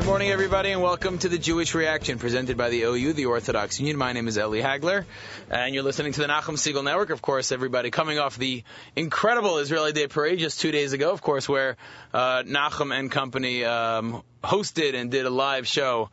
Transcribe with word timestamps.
Good 0.00 0.06
morning, 0.06 0.30
everybody, 0.30 0.70
and 0.70 0.80
welcome 0.80 1.18
to 1.18 1.28
the 1.28 1.36
Jewish 1.36 1.74
Reaction 1.74 2.18
presented 2.18 2.56
by 2.56 2.70
the 2.70 2.84
OU, 2.84 3.12
the 3.12 3.26
Orthodox 3.26 3.78
Union. 3.78 3.98
My 3.98 4.14
name 4.14 4.28
is 4.28 4.38
Eli 4.38 4.62
Hagler, 4.62 5.04
and 5.50 5.74
you're 5.74 5.82
listening 5.82 6.12
to 6.14 6.22
the 6.22 6.26
Nachum 6.26 6.56
Segal 6.56 6.82
Network. 6.82 7.10
Of 7.10 7.20
course, 7.20 7.52
everybody 7.52 7.90
coming 7.90 8.18
off 8.18 8.38
the 8.38 8.64
incredible 8.96 9.58
Israeli 9.58 9.92
Day 9.92 10.06
Parade 10.06 10.38
just 10.38 10.58
two 10.58 10.70
days 10.72 10.94
ago, 10.94 11.10
of 11.10 11.20
course, 11.20 11.46
where 11.50 11.76
uh, 12.14 12.44
Nachum 12.44 12.98
and 12.98 13.10
company 13.10 13.62
um, 13.66 14.22
hosted 14.42 14.94
and 14.94 15.10
did 15.10 15.26
a 15.26 15.30
live 15.30 15.66
show 15.68 16.08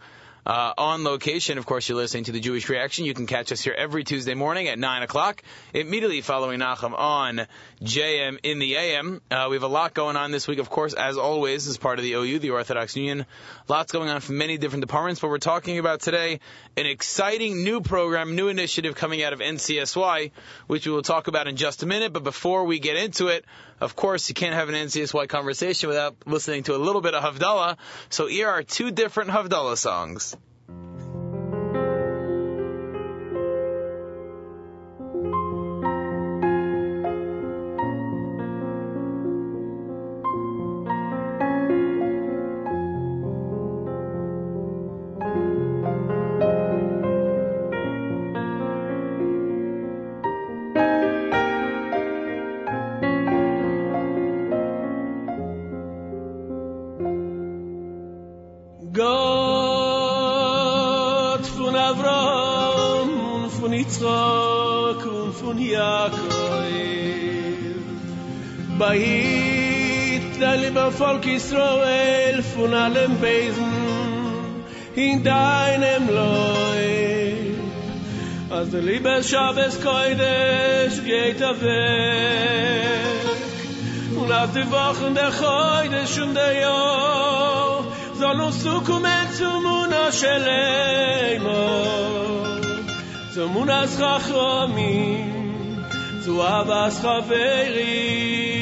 uh, 0.47 0.73
on 0.77 1.03
location. 1.03 1.57
Of 1.57 1.65
course, 1.65 1.89
you're 1.89 1.97
listening 1.97 2.23
to 2.23 2.31
the 2.31 2.39
Jewish 2.39 2.69
Reaction. 2.69 3.03
You 3.03 3.13
can 3.13 3.27
catch 3.27 3.51
us 3.51 3.59
here 3.59 3.75
every 3.77 4.05
Tuesday 4.05 4.33
morning 4.33 4.69
at 4.69 4.79
9 4.79 5.03
o'clock, 5.03 5.43
immediately 5.73 6.21
following 6.21 6.61
Nachum 6.61 6.97
on 6.97 7.47
JM 7.83 8.39
in 8.43 8.59
the 8.59 8.77
AM. 8.77 9.21
Uh, 9.29 9.47
we 9.49 9.57
have 9.57 9.63
a 9.63 9.67
lot 9.67 9.93
going 9.93 10.15
on 10.15 10.31
this 10.31 10.47
week, 10.47 10.59
of 10.59 10.69
course, 10.69 10.93
as 10.93 11.17
always, 11.17 11.67
as 11.67 11.77
part 11.77 11.99
of 11.99 12.03
the 12.03 12.13
OU, 12.13 12.39
the 12.39 12.51
Orthodox 12.51 12.95
Union. 12.95 13.25
Lots 13.67 13.91
going 13.91 14.07
on 14.07 14.21
from 14.21 14.37
many 14.37 14.57
different 14.57 14.83
departments, 14.83 15.19
but 15.19 15.29
we're 15.29 15.37
talking 15.37 15.79
about 15.79 15.99
today 15.99 16.39
an 16.77 16.85
exciting 16.85 17.65
new 17.65 17.81
program, 17.81 18.37
new 18.37 18.47
initiative 18.47 18.95
coming 18.95 19.21
out 19.23 19.33
of 19.33 19.39
NCSY, 19.39 20.31
which 20.67 20.87
we 20.87 20.93
will 20.93 21.01
talk 21.01 21.27
about 21.27 21.49
in 21.49 21.57
just 21.57 21.83
a 21.83 21.85
minute. 21.85 22.13
But 22.13 22.23
before 22.23 22.63
we 22.63 22.79
get 22.79 22.95
into 22.95 23.27
it, 23.27 23.43
of 23.81 23.97
course, 23.97 24.29
you 24.29 24.35
can't 24.35 24.55
have 24.55 24.69
an 24.69 24.75
NCSY 24.75 25.27
conversation 25.27 25.89
without 25.89 26.15
listening 26.25 26.63
to 26.63 26.75
a 26.75 26.77
little 26.77 27.01
bit 27.01 27.13
of 27.13 27.21
Havdalah. 27.21 27.77
So 28.09 28.27
here 28.27 28.47
are 28.47 28.63
two 28.63 28.91
different 28.91 29.29
Havdalah 29.31 29.77
songs. 29.77 30.36
Volk 70.97 71.27
Israel 71.27 72.41
von 72.41 72.73
allem 72.73 73.21
Wesen 73.21 73.73
in 74.95 75.23
deinem 75.23 76.09
Leib. 76.09 77.59
Als 78.49 78.71
der 78.71 78.81
liebe 78.81 79.21
Shabbos 79.23 79.79
Kodesh 79.79 80.97
geht 81.05 81.39
er 81.39 81.61
weg. 81.61 83.37
Und 84.19 84.31
als 84.31 84.53
die 84.53 84.71
Wochen 84.71 85.13
der 85.13 85.31
Kodesh 85.41 86.19
und 86.19 86.33
der 86.33 86.53
Jahr 86.61 87.83
soll 88.19 88.41
uns 88.41 88.63
zukommen 88.63 89.27
zum 89.37 89.63
Muna 89.63 90.11
Shelemo 90.11 91.61
zum 93.35 93.53
Muna 93.53 93.85
Schachomim 93.87 95.85
zu 96.23 96.41
Abbas 96.41 96.99
Chaverim 97.03 98.56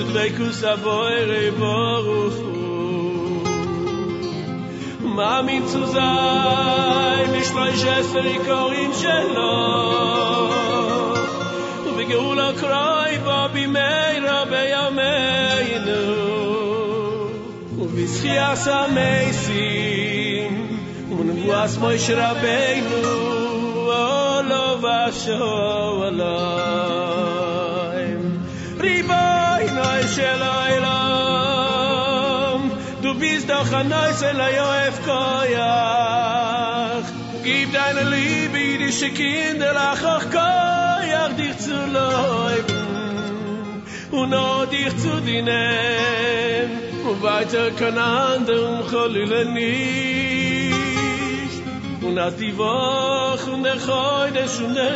zu 0.00 0.12
dreikus 0.12 0.62
a 0.64 0.74
boere 0.84 1.42
boruch 1.60 2.38
mami 5.16 5.58
zu 5.72 5.82
sei 5.94 7.18
mi 7.32 7.42
schweige 7.48 7.96
für 8.10 8.22
die 8.28 8.40
korin 8.46 8.92
gelo 9.00 9.56
du 11.84 11.90
wie 11.98 12.06
kray 12.12 12.40
a 12.46 12.48
kroi 12.60 13.14
babi 13.26 13.64
mei 13.76 14.14
rabe 14.26 14.62
ja 14.72 14.86
mei 14.98 15.68
u 17.82 17.84
wie 17.94 18.08
sie 18.16 18.38
a 18.48 18.50
un 21.18 21.28
vas 21.46 21.72
moy 21.82 21.82
moi 21.82 21.98
schrabe 22.04 22.60
nu 22.88 23.02
o 24.00 24.02
של 30.14 30.42
העולם. 30.42 31.90
du 33.02 33.10
bist 33.22 33.46
doch 33.48 33.72
ein 33.78 33.88
neues 33.88 34.20
Eloef 34.30 34.96
Koyach 35.06 37.06
Gib 37.46 37.68
deine 37.72 38.02
Liebe, 38.14 38.58
jüdische 38.70 39.10
Kinder, 39.20 39.72
lach 39.72 40.02
auch 40.14 40.26
Koyach, 40.36 41.32
dich 41.40 41.56
zu 41.66 41.76
leuben 41.98 42.88
und 44.18 44.28
nur 44.30 44.66
dich 44.74 44.94
zu 45.04 45.12
dienen 45.28 46.68
und 47.08 47.18
weiter 47.22 47.66
kein 47.80 47.98
anderem 47.98 48.78
Cholile 48.90 49.42
und 52.06 52.18
als 52.18 52.36
die 52.36 52.56
der 53.62 53.78
und 54.64 54.74
der 54.74 54.94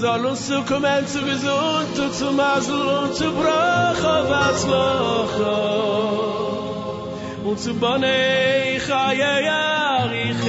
soll 0.00 0.26
uns 0.26 0.46
zu 0.46 0.62
kommen 0.62 1.06
zu 1.06 1.20
gesund 1.22 1.96
zu 1.96 2.10
zu 2.10 2.32
masel 2.32 2.86
und 3.02 3.14
zu 3.14 3.30
brach 3.32 4.04
auf 4.14 4.28
das 4.28 4.66
loch 4.66 5.36
und 7.44 7.58
zu 7.58 7.74
bonne 7.74 8.76
ich 8.76 8.88
ja 8.88 9.12
ja 9.48 10.10
ich 10.12 10.44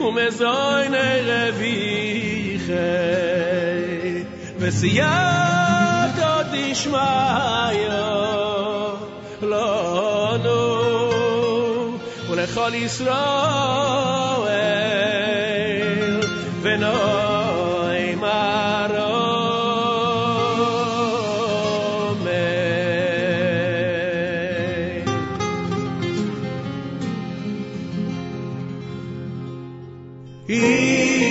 um 0.00 0.18
es 0.18 0.40
ein 0.40 0.94
revich 1.30 2.68
bis 4.58 4.82
ja 4.82 6.08
tot 6.18 6.52
ich 6.54 6.86
lo 6.86 7.20
ולכל 12.30 12.74
ישראל. 12.74 14.10
ונועד 16.62 17.29
E 30.52 31.29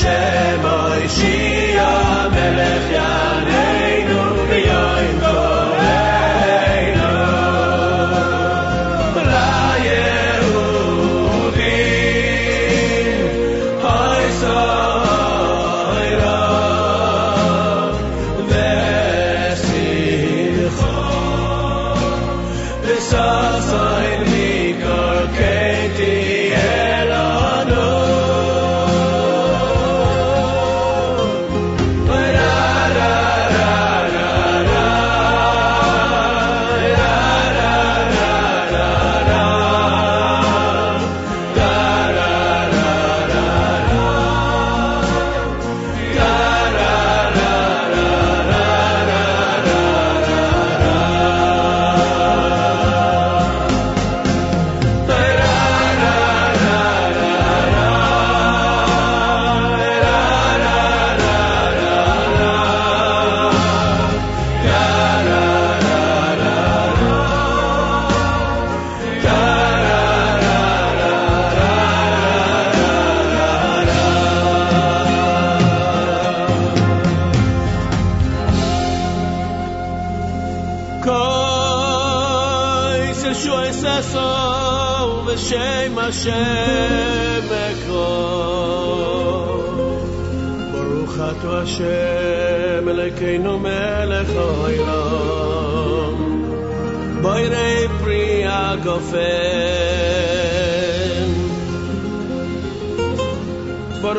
Hashem 0.00 0.62
Oishia 0.62 2.30
Melech 2.30 2.88
Yaneh 2.94 3.57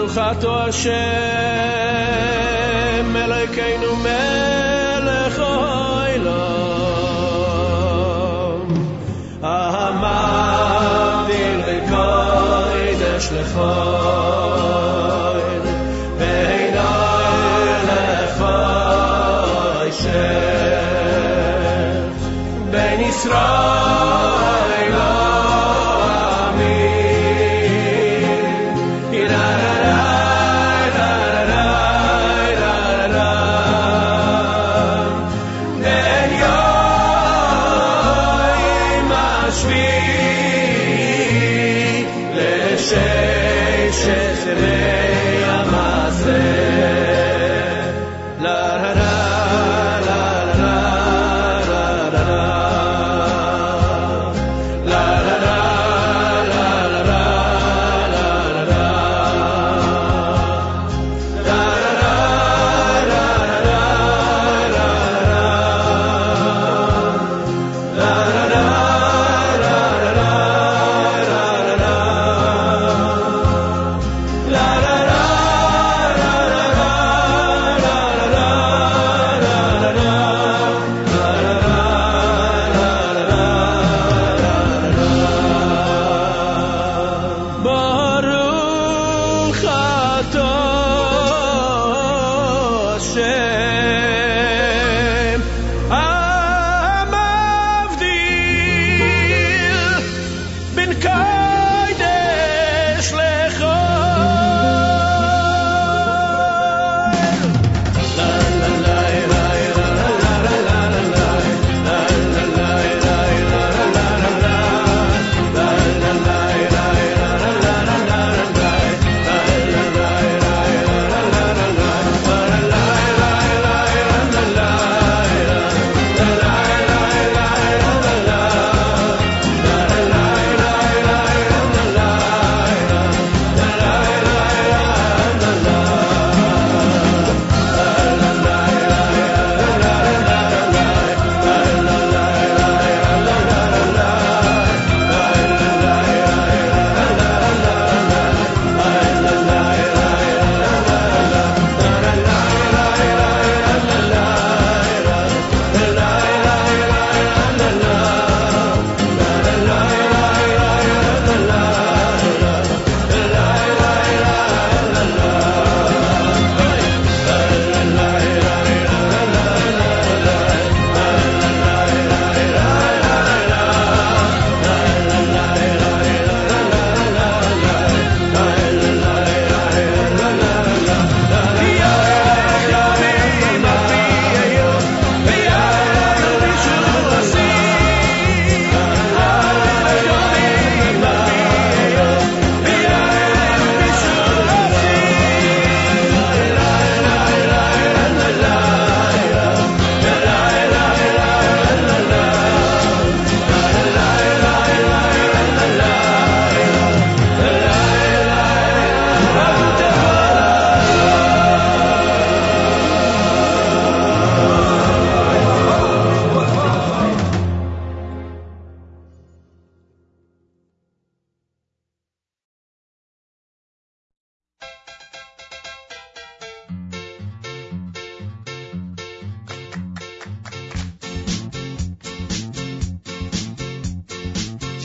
خاطر 0.10 0.48
آن 0.48 0.72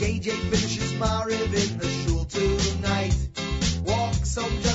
JJ 0.05 0.29
finishes 0.51 0.93
Mariv 0.99 1.31
in 1.33 1.79
the 1.79 1.87
shul 1.87 2.25
tonight. 2.25 3.17
Walks 3.85 4.37
just 4.61 4.74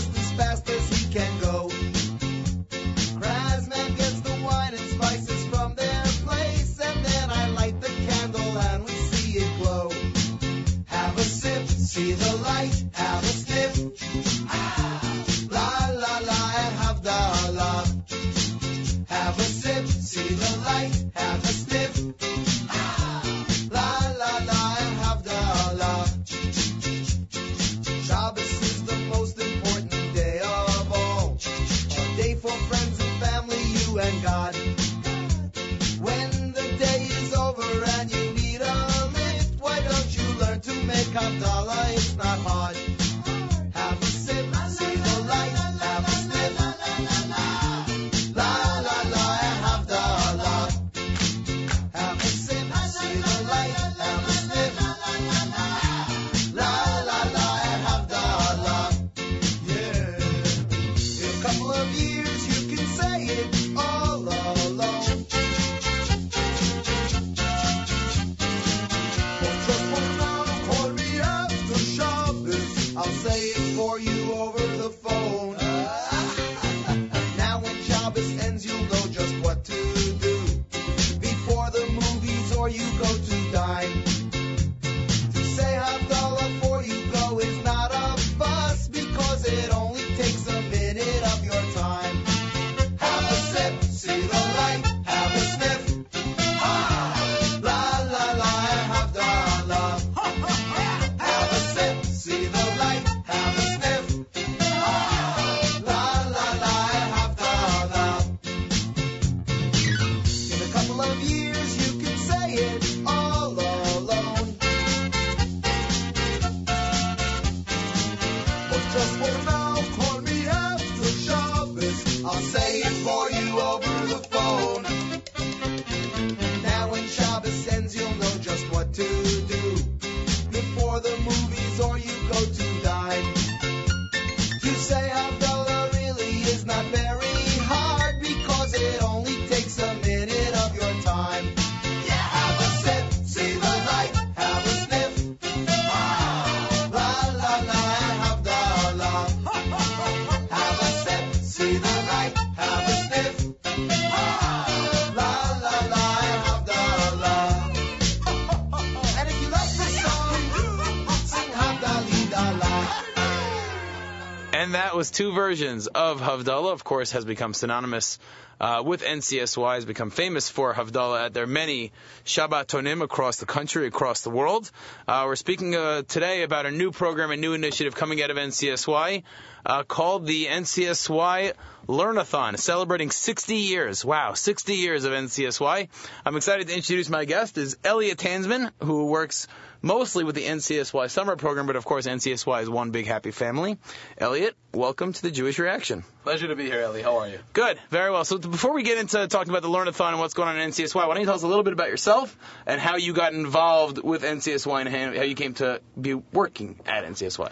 versions 165.31 165.87
of 165.87 166.21
Havdalah. 166.21 166.73
Of 166.73 166.85
course, 166.85 167.13
has 167.13 167.25
become 167.25 167.55
synonymous 167.55 168.19
uh, 168.61 168.83
with 168.85 169.03
NCSY, 169.03 169.75
has 169.75 169.85
become 169.85 170.11
famous 170.11 170.51
for 170.51 170.75
Havdalah 170.75 171.27
at 171.27 171.35
their 171.35 171.47
many 171.47 171.93
Shabbatonim 172.25 173.03
across 173.03 173.39
the 173.39 173.47
country, 173.47 173.87
across 173.87 174.21
the 174.21 174.31
world. 174.31 174.71
Uh, 175.09 175.25
we're 175.27 175.37
speaking 175.37 175.75
uh, 175.75 176.03
today 176.03 176.43
about 176.43 176.67
a 176.67 176.71
new 176.71 176.91
program, 176.91 177.31
a 177.31 177.37
new 177.37 177.55
initiative 177.55 177.95
coming 177.95 178.23
out 178.23 178.31
of 178.31 178.37
NCSY 178.37 179.23
uh, 179.65 179.83
called 179.85 180.27
the 180.27 180.47
NCSY 180.47 181.55
Learnathon, 181.89 182.59
celebrating 182.59 183.11
60 183.11 183.57
years. 183.57 184.05
Wow, 184.05 184.35
60 184.35 184.75
years 184.75 185.05
of 185.05 185.13
NCSY. 185.13 185.89
I'm 186.25 186.37
excited 186.37 186.69
to 186.69 186.75
introduce 186.77 187.09
my 187.09 187.25
guest 187.25 187.57
is 187.57 187.79
Elliot 187.83 188.19
Tanzman, 188.19 188.71
who 188.83 189.07
works 189.07 189.49
mostly 189.83 190.25
with 190.25 190.35
the 190.35 190.45
NCSY 190.45 191.11
summer 191.11 191.37
program, 191.37 191.67
but 191.67 191.77
of 191.77 191.85
course 191.85 192.07
NCSY 192.07 192.63
is 192.63 192.71
one 192.71 192.91
big 192.91 193.07
happy 193.07 193.31
family. 193.31 193.79
Elliot, 194.19 194.57
welcome 194.73 195.13
to 195.13 195.23
the 195.23 195.31
Jewish 195.31 195.59
Reaction. 195.59 196.05
Pleasure 196.23 196.49
to 196.49 196.57
be 196.57 196.67
here, 196.67 196.81
Ellie. 196.81 197.03
How 197.03 197.19
are 197.19 197.29
you? 197.29 197.39
Good, 197.53 197.79
very 197.91 198.11
well. 198.11 198.25
So 198.25 198.39
before 198.39 198.75
we 198.75 198.83
get 198.83 198.99
into 198.99 199.27
talking 199.29 199.51
about 199.51 199.63
the 199.63 199.69
Learnathon 199.69 200.11
and 200.11 200.19
what's 200.19 200.35
going 200.35 200.49
on 200.49 200.59
in 200.59 200.71
NCSY, 200.71 200.95
why 200.95 201.07
don't 201.07 201.21
you 201.21 201.27
tell 201.27 201.35
us 201.35 201.43
a 201.43 201.49
little 201.49 201.65
bit 201.65 201.73
about 201.73 201.89
yourself 201.89 202.37
and 202.67 202.81
how 202.81 202.97
you 202.97 203.13
got 203.13 203.33
involved 203.33 204.03
with 204.03 204.23
NCSY 204.23 204.81
and 204.81 204.89
how 204.89 205.19
how 205.19 205.25
you 205.25 205.35
came 205.35 205.55
to 205.55 205.81
be 206.01 206.15
working 206.15 206.79
at 206.87 207.05
NCSY? 207.05 207.51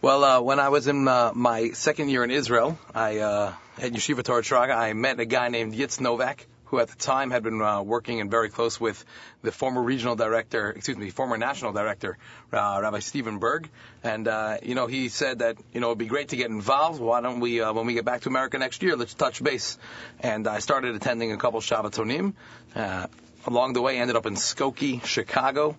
Well, 0.00 0.22
uh, 0.22 0.40
when 0.40 0.60
I 0.60 0.68
was 0.68 0.86
in 0.86 1.08
uh, 1.08 1.32
my 1.34 1.70
second 1.70 2.10
year 2.10 2.22
in 2.22 2.30
Israel, 2.30 2.78
I 2.94 3.18
uh, 3.18 3.52
at 3.78 3.92
Yeshiva 3.92 4.22
Torah 4.22 4.42
Shraga, 4.42 4.76
I 4.76 4.92
met 4.92 5.18
a 5.18 5.24
guy 5.24 5.48
named 5.48 5.74
Yitz 5.74 6.00
Novak, 6.00 6.46
who 6.68 6.78
at 6.78 6.88
the 6.88 6.96
time 6.96 7.30
had 7.30 7.42
been 7.42 7.60
uh, 7.60 7.82
working 7.82 8.20
and 8.20 8.30
very 8.30 8.50
close 8.50 8.80
with 8.80 9.02
the 9.42 9.50
former 9.50 9.82
regional 9.82 10.16
director, 10.16 10.70
excuse 10.70 10.96
me, 10.96 11.10
former 11.10 11.38
national 11.38 11.72
director, 11.72 12.18
uh, 12.52 12.78
Rabbi 12.82 12.98
Steven 12.98 13.38
Burg. 13.38 13.68
And, 14.02 14.28
uh, 14.28 14.58
you 14.62 14.74
know, 14.74 14.86
he 14.86 15.08
said 15.08 15.38
that, 15.38 15.56
you 15.72 15.80
know, 15.80 15.88
it'd 15.88 15.98
be 15.98 16.06
great 16.06 16.28
to 16.28 16.36
get 16.36 16.50
involved. 16.50 17.00
Why 17.00 17.20
don't 17.20 17.40
we, 17.40 17.60
uh, 17.60 17.72
when 17.72 17.86
we 17.86 17.94
get 17.94 18.04
back 18.04 18.22
to 18.22 18.28
America 18.28 18.58
next 18.58 18.82
year, 18.82 18.96
let's 18.96 19.14
touch 19.14 19.42
base. 19.42 19.78
And 20.20 20.46
I 20.46 20.58
started 20.58 20.94
attending 20.94 21.32
a 21.32 21.38
couple 21.38 21.60
Shabbatonim. 21.60 22.34
Uh, 22.74 23.06
along 23.46 23.72
the 23.72 23.80
way, 23.80 23.98
ended 23.98 24.16
up 24.16 24.26
in 24.26 24.34
Skokie, 24.34 25.04
Chicago 25.04 25.76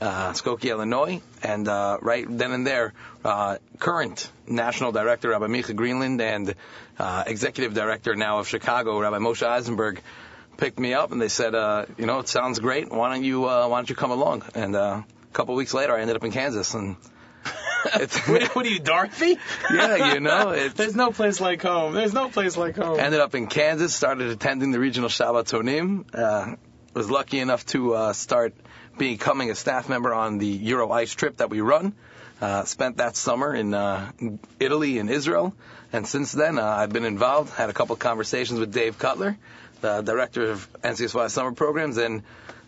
uh, 0.00 0.32
Skokie, 0.32 0.70
Illinois, 0.70 1.20
and 1.42 1.66
uh, 1.68 1.98
right 2.02 2.26
then 2.28 2.52
and 2.52 2.66
there, 2.66 2.92
uh, 3.24 3.56
current 3.78 4.30
national 4.46 4.92
director 4.92 5.30
Rabbi 5.30 5.46
Micha 5.46 5.74
Greenland 5.74 6.20
and 6.20 6.54
uh, 6.98 7.24
executive 7.26 7.74
director 7.74 8.14
now 8.14 8.38
of 8.38 8.48
Chicago, 8.48 8.98
Rabbi 9.00 9.18
Moshe 9.18 9.46
Eisenberg, 9.46 10.02
picked 10.56 10.78
me 10.78 10.94
up 10.94 11.12
and 11.12 11.20
they 11.20 11.28
said, 11.28 11.54
uh, 11.54 11.86
you 11.98 12.06
know, 12.06 12.18
it 12.20 12.28
sounds 12.28 12.58
great. 12.58 12.90
Why 12.90 13.12
don't 13.12 13.24
you 13.24 13.48
uh, 13.48 13.68
Why 13.68 13.78
don't 13.78 13.88
you 13.90 13.96
come 13.96 14.10
along? 14.10 14.44
And 14.54 14.74
uh, 14.74 15.02
a 15.02 15.32
couple 15.32 15.54
weeks 15.54 15.74
later, 15.74 15.96
I 15.96 16.00
ended 16.00 16.16
up 16.16 16.24
in 16.24 16.32
Kansas, 16.32 16.74
and 16.74 16.96
it's 17.94 18.18
what, 18.28 18.54
what 18.54 18.66
are 18.66 18.68
you, 18.68 18.80
Dorothy? 18.80 19.38
yeah, 19.72 20.14
you 20.14 20.20
know, 20.20 20.50
it's 20.50 20.74
There's 20.80 20.96
no 20.96 21.10
place 21.10 21.40
like 21.40 21.62
home. 21.62 21.94
There's 21.94 22.14
no 22.14 22.28
place 22.28 22.56
like 22.56 22.76
home. 22.76 22.98
ended 22.98 23.20
up 23.20 23.34
in 23.34 23.46
Kansas, 23.46 23.94
started 23.94 24.28
attending 24.28 24.72
the 24.72 24.80
regional 24.80 25.08
Shabbatonim. 25.08 26.06
Uh, 26.14 26.56
was 26.94 27.10
lucky 27.10 27.40
enough 27.40 27.66
to 27.66 27.94
uh, 27.94 28.12
start 28.14 28.54
becoming 28.96 29.50
a 29.50 29.54
staff 29.54 29.88
member 29.88 30.14
on 30.14 30.38
the 30.38 30.46
Euro 30.46 30.90
Ice 30.90 31.12
trip 31.14 31.36
that 31.38 31.50
we 31.50 31.60
run. 31.60 31.94
Uh, 32.40 32.64
spent 32.64 32.98
that 32.98 33.16
summer 33.16 33.54
in 33.54 33.72
uh, 33.72 34.12
Italy 34.60 34.98
and 34.98 35.08
Israel, 35.08 35.54
and 35.92 36.06
since 36.06 36.32
then 36.32 36.58
uh, 36.58 36.64
I've 36.64 36.92
been 36.92 37.04
involved. 37.06 37.52
Had 37.54 37.70
a 37.70 37.72
couple 37.72 37.94
of 37.94 37.98
conversations 37.98 38.60
with 38.60 38.72
Dave 38.72 38.98
Cutler, 38.98 39.38
the 39.80 40.02
director 40.02 40.50
of 40.50 40.68
NCSY 40.82 41.30
summer 41.30 41.52
programs, 41.52 41.96
and 41.96 42.22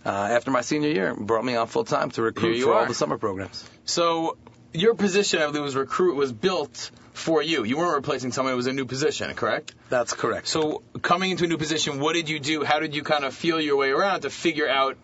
uh, 0.05 0.11
after 0.11 0.50
my 0.50 0.61
senior 0.61 0.91
year, 0.91 1.15
brought 1.15 1.45
me 1.45 1.57
on 1.57 1.67
full 1.67 1.85
time 1.85 2.11
to 2.12 2.23
recruit 2.23 2.62
for 2.62 2.75
all 2.75 2.87
the 2.87 2.95
summer 2.95 3.19
programs. 3.19 3.69
So 3.85 4.37
your 4.73 4.95
position, 4.95 5.43
I 5.43 5.47
believe, 5.47 5.62
was 5.62 5.77
recruit 5.77 6.17
was 6.17 6.33
built 6.33 6.91
for 7.12 7.43
you. 7.43 7.65
You 7.65 7.79
weren't 7.79 7.97
replacing 7.97 8.33
someone; 8.33 8.53
it 8.53 8.57
was 8.57 8.67
a 8.67 8.73
new 8.73 8.87
position, 8.87 9.35
correct? 9.35 9.75
That's 9.88 10.12
correct. 10.12 10.49
So 10.49 10.83
coming 11.03 11.31
into 11.31 11.45
a 11.45 11.49
new 11.49 11.59
position, 11.59 12.00
what 12.00 12.15
did 12.15 12.29
you 12.29 12.38
do? 12.38 12.65
How 12.65 12.79
did 12.81 12.95
you 12.95 13.03
kind 13.03 13.25
of 13.25 13.35
feel 13.35 13.61
your 13.61 13.77
way 13.77 13.91
around 13.91 14.23
to 14.23 14.31
figure 14.31 14.69
out 14.69 14.97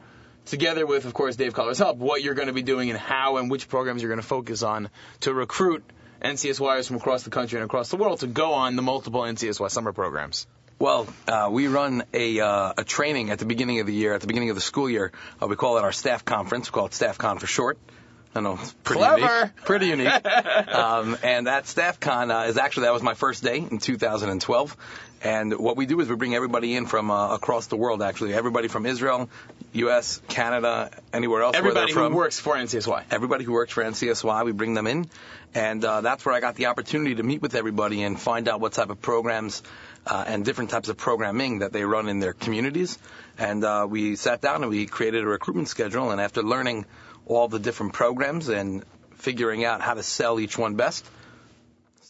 together 0.47 0.87
with, 0.87 1.05
of 1.05 1.15
course, 1.15 1.37
Dave 1.37 1.55
Cutler's 1.55 1.79
help, 1.79 1.97
what 1.97 2.23
you're 2.23 2.35
going 2.35 2.49
to 2.49 2.55
be 2.55 2.63
doing 2.63 2.91
and 2.91 2.99
how 2.99 3.39
and 3.39 3.51
which 3.51 3.69
programs 3.69 4.03
you're 4.03 4.11
going 4.11 4.21
to 4.21 4.27
focus 4.27 4.63
on 4.63 4.91
to 5.21 5.33
recruit 5.33 5.83
NCSYers 6.23 6.87
from 6.87 6.97
across 6.97 7.23
the 7.23 7.31
country 7.31 7.59
and 7.59 7.65
across 7.65 7.89
the 7.91 7.97
world 7.97 8.21
to 8.21 8.27
go 8.27 8.53
on 8.53 8.77
the 8.77 8.83
multiple 8.83 9.23
NCSY 9.23 9.71
summer 9.71 9.93
programs. 9.93 10.47
Well, 10.79 11.07
uh, 11.29 11.49
we 11.51 11.69
run 11.69 12.03
a 12.13 12.41
uh, 12.41 12.73
a 12.79 12.85
training 12.85 13.31
at 13.31 13.39
the 13.39 13.47
beginning 13.47 13.81
of 13.81 13.87
the 13.87 13.95
year, 13.95 14.15
at 14.15 14.21
the 14.21 14.27
beginning 14.27 14.51
of 14.51 14.57
the 14.57 14.61
school 14.63 14.91
year. 14.91 15.13
Uh, 15.41 15.47
we 15.47 15.57
call 15.57 15.79
it 15.79 15.85
our 15.85 15.93
staff 15.93 16.25
conference. 16.25 16.71
We 16.71 16.75
call 16.75 16.87
it 16.87 16.95
Staff 16.95 17.17
Con 17.19 17.39
for 17.39 17.47
short. 17.47 17.79
I 18.37 18.41
know, 18.41 18.59
it's 18.61 18.73
pretty 18.83 18.99
Clever. 18.99 19.21
unique. 19.21 19.57
Pretty 19.65 19.87
unique. 19.87 20.27
um, 20.75 21.17
and 21.23 21.47
that 21.47 21.69
Staff 21.69 22.01
Con 22.01 22.33
uh, 22.33 22.43
is 22.43 22.59
actually 22.59 22.87
that 22.87 22.93
was 22.93 23.03
my 23.03 23.15
first 23.15 23.45
day 23.45 23.59
in 23.59 23.79
2012. 23.79 24.77
And 25.25 25.59
what 25.59 25.79
we 25.79 25.87
do 25.87 26.01
is 26.01 26.09
we 26.11 26.17
bring 26.17 26.35
everybody 26.35 26.77
in 26.77 26.85
from 26.85 27.11
uh, 27.11 27.35
across 27.35 27.67
the 27.69 27.77
world. 27.77 28.03
Actually, 28.03 28.35
everybody 28.35 28.69
from 28.69 28.85
Israel, 28.85 29.31
U.S., 29.73 30.21
Canada, 30.29 30.91
anywhere 31.15 31.43
else. 31.43 31.57
Everybody 31.57 31.93
who 31.93 32.01
from. 32.01 32.13
works 32.13 32.39
for 32.39 32.55
NCSY. 32.57 33.05
everybody 33.11 33.45
who 33.45 33.53
works 33.53 33.73
for 33.73 33.83
NCSY, 33.83 34.45
we 34.45 34.53
bring 34.53 34.75
them 34.75 34.87
in, 34.87 35.09
and 35.55 35.83
uh, 35.83 36.03
that's 36.03 36.27
where 36.27 36.35
I 36.35 36.41
got 36.41 36.57
the 36.57 36.67
opportunity 36.67 37.15
to 37.15 37.23
meet 37.23 37.41
with 37.41 37.55
everybody 37.55 38.03
and 38.03 38.21
find 38.21 38.49
out 38.49 38.61
what 38.61 38.75
type 38.75 38.91
of 38.91 39.01
programs 39.01 39.63
uh, 40.07 40.25
and 40.27 40.45
different 40.45 40.69
types 40.69 40.91
of 40.91 40.99
programming 40.99 41.61
that 41.61 41.73
they 41.73 41.85
run 41.85 42.09
in 42.11 42.21
their 42.21 42.35
communities. 42.35 42.99
And 43.39 43.65
uh, 43.65 43.87
we 43.89 44.17
sat 44.17 44.43
down 44.43 44.63
and 44.63 44.71
we 44.71 44.85
created 44.85 45.25
a 45.25 45.27
recruitment 45.27 45.69
schedule. 45.69 46.11
And 46.11 46.21
after 46.21 46.43
learning 46.43 46.85
all 47.27 47.49
the 47.49 47.59
different 47.59 47.95
programs 47.95 48.49
and 48.49 48.85
figuring 49.17 49.65
out 49.65 49.81
how 49.81 49.95
to 49.95 50.03
sell 50.03 50.39
each 50.39 50.59
one 50.59 50.75
best, 50.75 51.09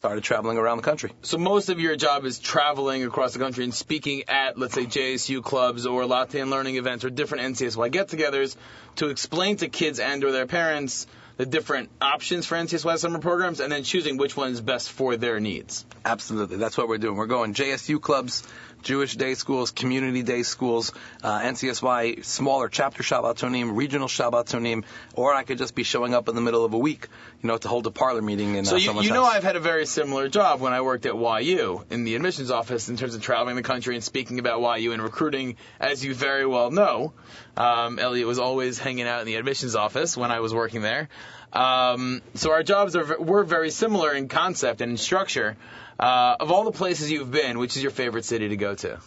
started 0.04 0.22
traveling 0.22 0.58
around 0.58 0.76
the 0.76 0.82
country. 0.82 1.10
So 1.22 1.38
most 1.38 1.70
of 1.70 1.80
your 1.80 1.96
job 1.96 2.26
is 2.26 2.38
traveling 2.38 3.04
across 3.04 3.32
the 3.32 3.38
country 3.38 3.64
and 3.64 3.72
speaking 3.72 4.24
at, 4.28 4.58
let's 4.58 4.74
say, 4.74 4.84
JSU 4.84 5.42
clubs 5.42 5.86
or 5.86 6.04
Latin 6.04 6.50
learning 6.50 6.76
events 6.76 7.06
or 7.06 7.08
different 7.08 7.56
NCSY 7.56 7.90
get-togethers 7.90 8.54
to 8.96 9.08
explain 9.08 9.56
to 9.56 9.68
kids 9.70 10.00
and 10.00 10.22
or 10.22 10.30
their 10.30 10.44
parents 10.44 11.06
the 11.38 11.46
different 11.46 11.88
options 12.02 12.44
for 12.44 12.54
NCSY 12.58 12.98
summer 12.98 13.18
programs 13.18 13.60
and 13.60 13.72
then 13.72 13.82
choosing 13.82 14.18
which 14.18 14.36
one 14.36 14.52
is 14.52 14.60
best 14.60 14.92
for 14.92 15.16
their 15.16 15.40
needs. 15.40 15.86
Absolutely, 16.04 16.58
that's 16.58 16.76
what 16.76 16.86
we're 16.86 16.98
doing. 16.98 17.16
We're 17.16 17.26
going 17.26 17.54
JSU 17.54 17.98
clubs, 17.98 18.46
Jewish 18.84 19.16
day 19.16 19.34
schools, 19.34 19.70
community 19.70 20.22
day 20.22 20.42
schools, 20.42 20.92
uh, 21.22 21.40
NCSY 21.40 22.24
smaller 22.24 22.68
chapter 22.68 23.02
Shabbatonim, 23.02 23.76
regional 23.76 24.08
Shabbatonim, 24.08 24.84
or 25.14 25.34
I 25.34 25.42
could 25.42 25.58
just 25.58 25.74
be 25.74 25.82
showing 25.82 26.14
up 26.14 26.28
in 26.28 26.34
the 26.34 26.40
middle 26.40 26.64
of 26.64 26.74
a 26.74 26.78
week, 26.78 27.08
you 27.42 27.48
know, 27.48 27.56
to 27.56 27.66
hold 27.66 27.86
a 27.86 27.90
parlor 27.90 28.22
meeting 28.22 28.54
in 28.54 28.64
So 28.64 28.76
uh, 28.76 28.78
you, 28.78 29.02
you 29.02 29.10
know 29.10 29.24
house. 29.24 29.36
I've 29.36 29.42
had 29.42 29.56
a 29.56 29.60
very 29.60 29.86
similar 29.86 30.28
job 30.28 30.60
when 30.60 30.72
I 30.72 30.82
worked 30.82 31.06
at 31.06 31.16
YU 31.16 31.84
in 31.90 32.04
the 32.04 32.14
admissions 32.14 32.50
office 32.50 32.88
in 32.88 32.96
terms 32.96 33.14
of 33.14 33.22
traveling 33.22 33.56
the 33.56 33.62
country 33.62 33.94
and 33.94 34.04
speaking 34.04 34.38
about 34.38 34.60
YU 34.80 34.92
and 34.92 35.02
recruiting, 35.02 35.56
as 35.80 36.04
you 36.04 36.14
very 36.14 36.46
well 36.46 36.70
know. 36.70 37.14
Um, 37.56 37.98
Elliot 37.98 38.26
was 38.26 38.38
always 38.38 38.78
hanging 38.78 39.06
out 39.06 39.20
in 39.20 39.26
the 39.26 39.36
admissions 39.36 39.74
office 39.74 40.16
when 40.16 40.30
I 40.30 40.40
was 40.40 40.52
working 40.52 40.82
there. 40.82 41.08
Um, 41.54 42.20
so 42.34 42.50
our 42.50 42.62
jobs 42.62 42.96
are 42.96 43.18
were 43.20 43.44
very 43.44 43.70
similar 43.70 44.12
in 44.12 44.28
concept 44.28 44.80
and 44.80 44.92
in 44.92 44.96
structure. 44.96 45.56
Uh, 45.98 46.36
of 46.40 46.50
all 46.50 46.64
the 46.64 46.72
places 46.72 47.10
you've 47.10 47.30
been, 47.30 47.58
which 47.58 47.76
is 47.76 47.82
your 47.82 47.92
favorite 47.92 48.24
city 48.24 48.48
to 48.48 48.56
go 48.56 48.74
to, 48.74 49.00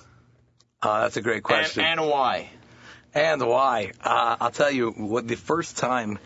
Uh, 0.82 1.02
that's 1.02 1.17
a 1.17 1.21
great 1.21 1.38
and, 1.38 1.43
question. 1.43 1.84
and 1.84 2.00
why? 2.02 2.50
And 3.13 3.41
why? 3.41 3.91
Uh, 4.02 4.38
I'll 4.39 4.52
tell 4.52 4.71
you, 4.71 4.91
what 4.91 5.28
the 5.28 5.36
first 5.36 5.78
time 5.78 6.19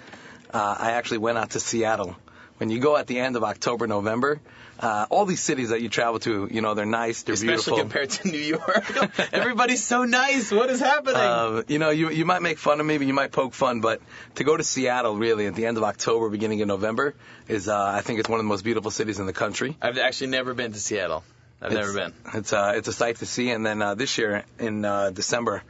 uh, 0.53 0.75
I 0.77 0.91
actually 0.91 1.19
went 1.19 1.37
out 1.37 1.51
to 1.51 1.59
Seattle, 1.59 2.15
when 2.57 2.69
you 2.69 2.79
go 2.79 2.97
at 2.97 3.07
the 3.07 3.19
end 3.19 3.35
of 3.37 3.43
October, 3.43 3.87
November, 3.87 4.41
uh, 4.81 5.05
all 5.09 5.25
these 5.25 5.41
cities 5.41 5.69
that 5.69 5.81
you 5.81 5.89
travel 5.89 6.19
to, 6.19 6.47
you 6.51 6.61
know, 6.61 6.73
they're 6.73 6.85
nice, 6.85 7.23
they're 7.23 7.33
Especially 7.33 7.55
beautiful. 7.55 7.77
compared 7.77 8.09
to 8.09 8.27
New 8.27 8.39
York, 8.39 9.13
everybody's 9.33 9.83
so 9.83 10.03
nice. 10.03 10.51
What 10.51 10.69
is 10.69 10.79
happening? 10.79 11.15
Uh, 11.15 11.63
you 11.67 11.79
know, 11.79 11.91
you 11.91 12.09
you 12.09 12.25
might 12.25 12.41
make 12.41 12.57
fun 12.57 12.79
of 12.79 12.85
me, 12.85 12.97
but 12.97 13.07
you 13.07 13.13
might 13.13 13.31
poke 13.31 13.53
fun. 13.53 13.81
But 13.81 14.01
to 14.35 14.43
go 14.43 14.57
to 14.57 14.63
Seattle, 14.63 15.15
really, 15.17 15.45
at 15.45 15.55
the 15.55 15.65
end 15.65 15.77
of 15.77 15.83
October, 15.83 16.29
beginning 16.29 16.61
of 16.61 16.67
November, 16.67 17.13
is 17.47 17.67
uh, 17.67 17.79
I 17.79 18.01
think 18.01 18.19
it's 18.19 18.29
one 18.29 18.39
of 18.39 18.45
the 18.45 18.49
most 18.49 18.63
beautiful 18.63 18.91
cities 18.91 19.19
in 19.19 19.25
the 19.25 19.33
country. 19.33 19.77
I've 19.81 19.97
actually 19.97 20.31
never 20.31 20.53
been 20.53 20.73
to 20.73 20.79
Seattle. 20.79 21.23
I've 21.61 21.73
never 21.73 21.93
been. 21.93 22.13
It's 22.33 22.53
uh, 22.53 22.73
it's 22.75 22.87
a 22.87 22.93
sight 22.93 23.17
to 23.17 23.25
see. 23.25 23.51
And 23.51 23.65
then 23.65 23.81
uh, 23.81 23.95
this 23.95 24.17
year 24.17 24.43
in 24.57 24.83
uh, 24.83 25.11
December, 25.11 25.63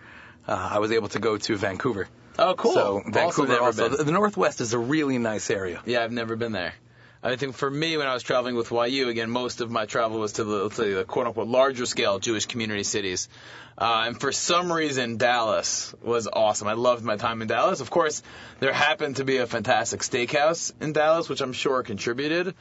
uh, 0.47 0.69
I 0.71 0.79
was 0.79 0.91
able 0.91 1.09
to 1.09 1.19
go 1.19 1.37
to 1.37 1.57
Vancouver. 1.57 2.07
Oh, 2.39 2.55
cool. 2.55 2.73
So 2.73 2.95
also 2.97 3.11
Vancouver, 3.11 3.59
also, 3.59 3.89
the, 3.89 4.03
the 4.05 4.11
Northwest 4.11 4.61
is 4.61 4.73
a 4.73 4.79
really 4.79 5.17
nice 5.17 5.49
area. 5.49 5.81
Yeah, 5.85 6.03
I've 6.03 6.13
never 6.13 6.37
been 6.37 6.53
there. 6.53 6.73
I 7.23 7.35
think 7.35 7.55
for 7.55 7.69
me, 7.69 7.97
when 7.97 8.07
I 8.07 8.15
was 8.15 8.23
traveling 8.23 8.55
with 8.55 8.71
YU, 8.71 9.09
again, 9.09 9.29
most 9.29 9.61
of 9.61 9.69
my 9.69 9.85
travel 9.85 10.19
was 10.19 10.33
to 10.33 10.43
the, 10.43 10.69
the 10.69 11.05
quote 11.07 11.27
unquote 11.27 11.47
larger 11.47 11.85
scale 11.85 12.17
Jewish 12.17 12.47
community 12.47 12.83
cities. 12.83 13.29
Uh, 13.77 14.03
and 14.07 14.19
for 14.19 14.31
some 14.31 14.71
reason, 14.71 15.17
Dallas 15.17 15.93
was 16.03 16.27
awesome. 16.31 16.67
I 16.67 16.73
loved 16.73 17.03
my 17.03 17.15
time 17.17 17.41
in 17.41 17.47
Dallas. 17.47 17.79
Of 17.81 17.89
course, 17.89 18.21
there 18.59 18.73
happened 18.73 19.15
to 19.15 19.23
be 19.23 19.37
a 19.37 19.47
fantastic 19.47 20.01
steakhouse 20.01 20.71
in 20.81 20.93
Dallas, 20.93 21.29
which 21.29 21.41
I'm 21.41 21.53
sure 21.53 21.81
contributed. 21.81 22.53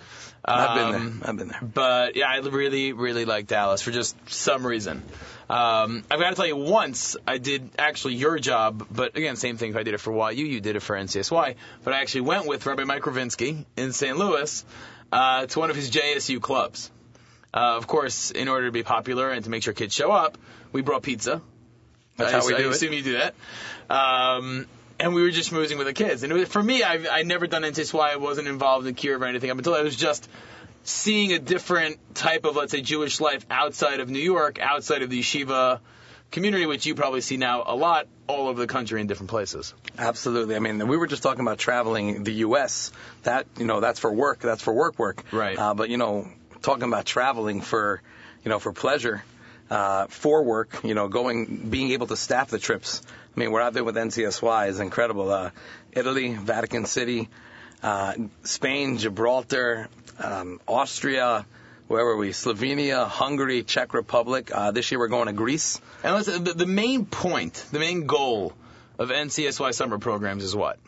I've 0.44 0.74
been 0.76 0.94
Um, 0.94 1.18
there. 1.20 1.28
I've 1.30 1.36
been 1.36 1.48
there. 1.48 1.60
But 1.62 2.16
yeah, 2.16 2.28
I 2.30 2.38
really, 2.38 2.92
really 2.92 3.24
like 3.26 3.46
Dallas 3.48 3.82
for 3.82 3.90
just 3.90 4.16
some 4.30 4.66
reason. 4.66 5.02
Um, 5.50 6.04
I've 6.10 6.20
got 6.20 6.30
to 6.30 6.36
tell 6.36 6.46
you, 6.46 6.56
once 6.56 7.16
I 7.26 7.38
did 7.38 7.70
actually 7.76 8.14
your 8.14 8.38
job, 8.38 8.86
but 8.90 9.16
again, 9.16 9.36
same 9.36 9.56
thing. 9.56 9.70
If 9.72 9.76
I 9.76 9.82
did 9.82 9.94
it 9.94 9.98
for 10.00 10.30
YU, 10.32 10.46
you 10.46 10.60
did 10.60 10.76
it 10.76 10.80
for 10.80 10.96
NCSY. 10.96 11.56
But 11.84 11.92
I 11.92 12.00
actually 12.00 12.22
went 12.22 12.46
with 12.46 12.64
Rabbi 12.64 12.84
Mike 12.84 13.02
Ravinsky 13.02 13.64
in 13.76 13.92
St. 13.92 14.16
Louis 14.16 14.64
uh, 15.12 15.46
to 15.46 15.58
one 15.58 15.70
of 15.70 15.76
his 15.76 15.90
JSU 15.90 16.40
clubs. 16.40 16.90
Uh, 17.52 17.76
of 17.76 17.86
course, 17.86 18.30
in 18.30 18.48
order 18.48 18.66
to 18.66 18.72
be 18.72 18.82
popular 18.82 19.30
and 19.30 19.44
to 19.44 19.50
make 19.50 19.62
sure 19.62 19.72
kids 19.72 19.94
show 19.94 20.10
up, 20.10 20.38
we 20.72 20.82
brought 20.82 21.02
pizza. 21.02 21.42
That's 22.16 22.32
I, 22.32 22.38
how 22.38 22.46
we 22.46 22.54
I 22.54 22.58
do 22.58 22.64
it. 22.64 22.68
I 22.68 22.70
assume 22.70 22.92
you 22.92 23.02
do 23.02 23.18
that. 23.18 23.34
Um, 23.88 24.66
and 25.00 25.14
we 25.14 25.22
were 25.22 25.30
just 25.30 25.50
schmoozing 25.50 25.78
with 25.78 25.86
the 25.86 25.92
kids. 25.92 26.22
And 26.22 26.32
it 26.32 26.36
was, 26.36 26.48
for 26.48 26.62
me, 26.62 26.82
I've, 26.82 27.06
I'd 27.08 27.26
never 27.26 27.46
done 27.46 27.62
NCSY. 27.62 27.98
I 27.98 28.16
wasn't 28.16 28.48
involved 28.48 28.86
in 28.86 28.94
Kiev 28.94 29.22
or 29.22 29.24
anything 29.24 29.50
up 29.50 29.58
until 29.58 29.74
I 29.74 29.82
was 29.82 29.96
just 29.96 30.28
seeing 30.84 31.32
a 31.32 31.38
different 31.38 31.98
type 32.14 32.44
of, 32.44 32.56
let's 32.56 32.72
say, 32.72 32.82
Jewish 32.82 33.20
life 33.20 33.44
outside 33.50 34.00
of 34.00 34.08
New 34.08 34.20
York, 34.20 34.58
outside 34.60 35.02
of 35.02 35.10
the 35.10 35.20
yeshiva 35.20 35.80
community, 36.30 36.66
which 36.66 36.86
you 36.86 36.94
probably 36.94 37.20
see 37.20 37.36
now 37.36 37.64
a 37.66 37.74
lot 37.74 38.06
all 38.26 38.48
over 38.48 38.60
the 38.60 38.66
country 38.66 39.00
in 39.00 39.06
different 39.06 39.30
places. 39.30 39.74
Absolutely. 39.98 40.54
I 40.54 40.60
mean, 40.60 40.86
we 40.86 40.96
were 40.96 41.06
just 41.06 41.22
talking 41.22 41.40
about 41.40 41.58
traveling 41.58 42.22
the 42.24 42.32
U.S. 42.32 42.92
That 43.24 43.46
you 43.58 43.66
know, 43.66 43.80
that's 43.80 43.98
for 43.98 44.12
work. 44.12 44.40
That's 44.40 44.62
for 44.62 44.72
work, 44.72 44.98
work. 44.98 45.24
Right. 45.32 45.58
Uh, 45.58 45.74
but 45.74 45.90
you 45.90 45.96
know, 45.96 46.28
talking 46.62 46.84
about 46.84 47.04
traveling 47.04 47.60
for, 47.60 48.02
you 48.44 48.48
know, 48.48 48.58
for 48.58 48.72
pleasure, 48.72 49.22
uh, 49.70 50.06
for 50.06 50.42
work. 50.42 50.80
You 50.84 50.94
know, 50.94 51.08
going, 51.08 51.70
being 51.70 51.92
able 51.92 52.06
to 52.08 52.16
staff 52.16 52.50
the 52.50 52.58
trips. 52.58 53.02
I 53.36 53.40
mean, 53.40 53.52
we're 53.52 53.60
out 53.60 53.72
there 53.72 53.84
with 53.84 53.96
NCSY 53.96 54.68
is 54.68 54.80
incredible. 54.80 55.30
Uh, 55.30 55.50
Italy, 55.92 56.34
Vatican 56.34 56.86
City, 56.86 57.28
uh, 57.82 58.14
Spain, 58.42 58.98
Gibraltar, 58.98 59.88
um, 60.18 60.60
Austria. 60.66 61.46
Where 61.88 62.04
were 62.04 62.16
we? 62.16 62.30
Slovenia, 62.30 63.08
Hungary, 63.08 63.64
Czech 63.64 63.94
Republic. 63.94 64.50
Uh, 64.54 64.70
this 64.70 64.90
year 64.92 65.00
we're 65.00 65.08
going 65.08 65.26
to 65.26 65.32
Greece. 65.32 65.80
And 66.04 66.14
listen, 66.14 66.44
the, 66.44 66.54
the 66.54 66.66
main 66.66 67.04
point, 67.04 67.64
the 67.72 67.80
main 67.80 68.06
goal 68.06 68.52
of 68.98 69.08
NCSY 69.08 69.74
summer 69.74 69.98
programs 69.98 70.44
is 70.44 70.54
what? 70.54 70.78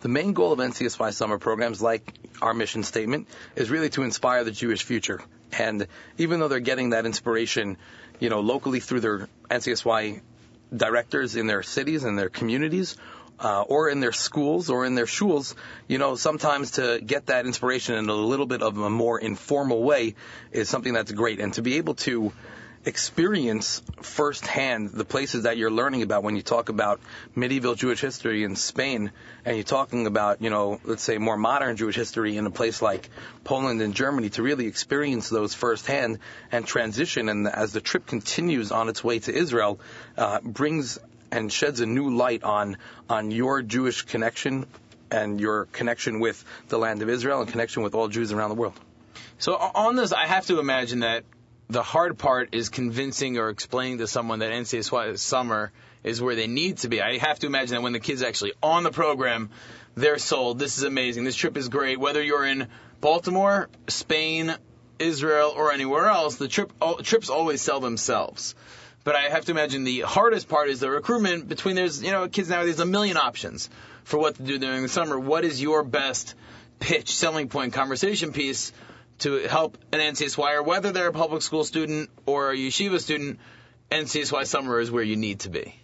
The 0.00 0.08
main 0.08 0.32
goal 0.32 0.52
of 0.52 0.58
NCSY 0.58 1.12
summer 1.12 1.38
programs, 1.38 1.82
like 1.82 2.12
our 2.40 2.54
mission 2.54 2.82
statement, 2.82 3.28
is 3.56 3.70
really 3.70 3.90
to 3.90 4.02
inspire 4.02 4.44
the 4.44 4.50
Jewish 4.50 4.82
future. 4.82 5.20
And 5.52 5.86
even 6.18 6.40
though 6.40 6.48
they're 6.48 6.60
getting 6.60 6.90
that 6.90 7.06
inspiration, 7.06 7.76
you 8.20 8.28
know, 8.28 8.40
locally 8.40 8.80
through 8.80 9.00
their 9.00 9.28
NCSY 9.50 10.20
directors 10.74 11.36
in 11.36 11.46
their 11.46 11.62
cities 11.62 12.04
and 12.04 12.18
their 12.18 12.28
communities, 12.28 12.96
uh, 13.40 13.62
or 13.62 13.88
in 13.88 14.00
their 14.00 14.12
schools 14.12 14.70
or 14.70 14.84
in 14.84 14.94
their 14.94 15.06
shuls, 15.06 15.54
you 15.88 15.98
know, 15.98 16.14
sometimes 16.14 16.72
to 16.72 17.00
get 17.04 17.26
that 17.26 17.46
inspiration 17.46 17.96
in 17.96 18.08
a 18.08 18.14
little 18.14 18.46
bit 18.46 18.62
of 18.62 18.78
a 18.78 18.90
more 18.90 19.18
informal 19.18 19.82
way 19.82 20.14
is 20.52 20.68
something 20.68 20.92
that's 20.92 21.12
great. 21.12 21.40
And 21.40 21.52
to 21.54 21.62
be 21.62 21.76
able 21.76 21.94
to 21.94 22.32
experience 22.86 23.82
firsthand 24.02 24.90
the 24.90 25.04
places 25.04 25.44
that 25.44 25.56
you're 25.56 25.70
learning 25.70 26.02
about 26.02 26.22
when 26.22 26.36
you 26.36 26.42
talk 26.42 26.68
about 26.68 27.00
medieval 27.34 27.74
Jewish 27.74 28.00
history 28.00 28.44
in 28.44 28.56
Spain 28.56 29.10
and 29.44 29.56
you're 29.56 29.64
talking 29.64 30.06
about, 30.06 30.42
you 30.42 30.50
know, 30.50 30.80
let's 30.84 31.02
say 31.02 31.18
more 31.18 31.36
modern 31.36 31.76
Jewish 31.76 31.96
history 31.96 32.36
in 32.36 32.46
a 32.46 32.50
place 32.50 32.82
like 32.82 33.08
Poland 33.42 33.80
and 33.80 33.94
Germany 33.94 34.30
to 34.30 34.42
really 34.42 34.66
experience 34.66 35.28
those 35.28 35.54
firsthand 35.54 36.18
and 36.52 36.66
transition 36.66 37.28
and 37.28 37.48
as 37.48 37.72
the 37.72 37.80
trip 37.80 38.06
continues 38.06 38.70
on 38.70 38.88
its 38.88 39.02
way 39.02 39.18
to 39.20 39.34
Israel, 39.34 39.80
uh, 40.18 40.40
brings 40.40 40.98
and 41.32 41.52
sheds 41.52 41.80
a 41.80 41.86
new 41.86 42.14
light 42.14 42.44
on 42.44 42.76
on 43.08 43.30
your 43.30 43.62
Jewish 43.62 44.02
connection 44.02 44.66
and 45.10 45.40
your 45.40 45.66
connection 45.66 46.20
with 46.20 46.44
the 46.68 46.78
land 46.78 47.02
of 47.02 47.08
Israel 47.08 47.40
and 47.40 47.50
connection 47.50 47.82
with 47.82 47.94
all 47.94 48.08
Jews 48.08 48.32
around 48.32 48.50
the 48.50 48.56
world. 48.56 48.78
So 49.38 49.54
on 49.56 49.96
this, 49.96 50.12
I 50.12 50.26
have 50.26 50.46
to 50.46 50.60
imagine 50.60 51.00
that 51.00 51.24
the 51.68 51.82
hard 51.82 52.18
part 52.18 52.50
is 52.52 52.68
convincing 52.68 53.38
or 53.38 53.48
explaining 53.48 53.98
to 53.98 54.06
someone 54.06 54.40
that 54.40 54.52
NCSY 54.52 55.18
summer 55.18 55.72
is 56.02 56.20
where 56.20 56.36
they 56.36 56.46
need 56.46 56.78
to 56.78 56.88
be. 56.88 57.00
I 57.00 57.18
have 57.18 57.38
to 57.40 57.46
imagine 57.46 57.74
that 57.76 57.82
when 57.82 57.94
the 57.94 58.00
kid's 58.00 58.22
actually 58.22 58.52
on 58.62 58.82
the 58.82 58.90
program, 58.90 59.50
they're 59.94 60.18
sold. 60.18 60.58
This 60.58 60.76
is 60.76 60.84
amazing. 60.84 61.24
This 61.24 61.36
trip 61.36 61.56
is 61.56 61.68
great. 61.68 61.98
Whether 61.98 62.22
you're 62.22 62.44
in 62.44 62.68
Baltimore, 63.00 63.70
Spain, 63.88 64.54
Israel, 64.98 65.52
or 65.56 65.72
anywhere 65.72 66.06
else, 66.06 66.36
the 66.36 66.48
trip 66.48 66.72
trips 67.02 67.30
always 67.30 67.62
sell 67.62 67.80
themselves. 67.80 68.54
But 69.02 69.16
I 69.16 69.28
have 69.28 69.44
to 69.46 69.52
imagine 69.52 69.84
the 69.84 70.00
hardest 70.00 70.48
part 70.48 70.68
is 70.68 70.80
the 70.80 70.90
recruitment 70.90 71.48
between 71.48 71.76
there's, 71.76 72.02
you 72.02 72.10
know, 72.10 72.26
kids 72.28 72.48
nowadays, 72.48 72.76
There's 72.76 72.88
a 72.88 72.90
million 72.90 73.16
options 73.16 73.68
for 74.04 74.18
what 74.18 74.36
to 74.36 74.42
do 74.42 74.58
during 74.58 74.82
the 74.82 74.88
summer. 74.88 75.18
What 75.18 75.44
is 75.44 75.60
your 75.60 75.82
best 75.82 76.34
pitch, 76.80 77.14
selling 77.14 77.48
point, 77.48 77.72
conversation 77.74 78.32
piece 78.32 78.72
to 79.24 79.48
help 79.48 79.78
an 79.90 80.00
NCSY 80.00 80.54
or 80.54 80.62
whether 80.62 80.92
they're 80.92 81.08
a 81.08 81.12
public 81.12 81.40
school 81.40 81.64
student 81.64 82.10
or 82.26 82.52
a 82.52 82.56
yeshiva 82.56 83.00
student, 83.00 83.40
NCSY 83.90 84.46
summer 84.46 84.80
is 84.80 84.90
where 84.90 85.02
you 85.02 85.16
need 85.16 85.40
to 85.40 85.48
be. 85.48 85.74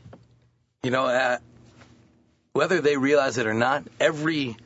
You 0.83 0.91
know, 0.91 1.07
uh, 1.07 1.39
whether 2.53 2.83
they 2.83 2.99
realize 2.99 3.39
it 3.39 3.47
or 3.47 3.55
not, 3.55 3.85
every 3.99 4.57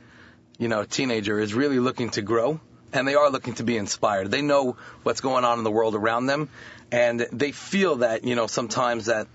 you 0.59 0.69
know 0.69 0.85
teenager 0.85 1.39
is 1.39 1.55
really 1.55 1.79
looking 1.79 2.11
to 2.11 2.23
grow, 2.23 2.61
and 2.93 3.07
they 3.07 3.15
are 3.15 3.31
looking 3.31 3.55
to 3.55 3.63
be 3.63 3.77
inspired. 3.77 4.33
They 4.33 4.43
know 4.43 4.77
what's 5.05 5.21
going 5.21 5.45
on 5.45 5.59
in 5.59 5.65
the 5.65 5.71
world 5.71 5.95
around 5.95 6.27
them, 6.27 6.49
and 6.91 7.21
they 7.33 7.53
feel 7.53 7.97
that 7.97 8.25
you 8.25 8.35
know 8.35 8.49
sometimes 8.49 9.07
that 9.07 9.29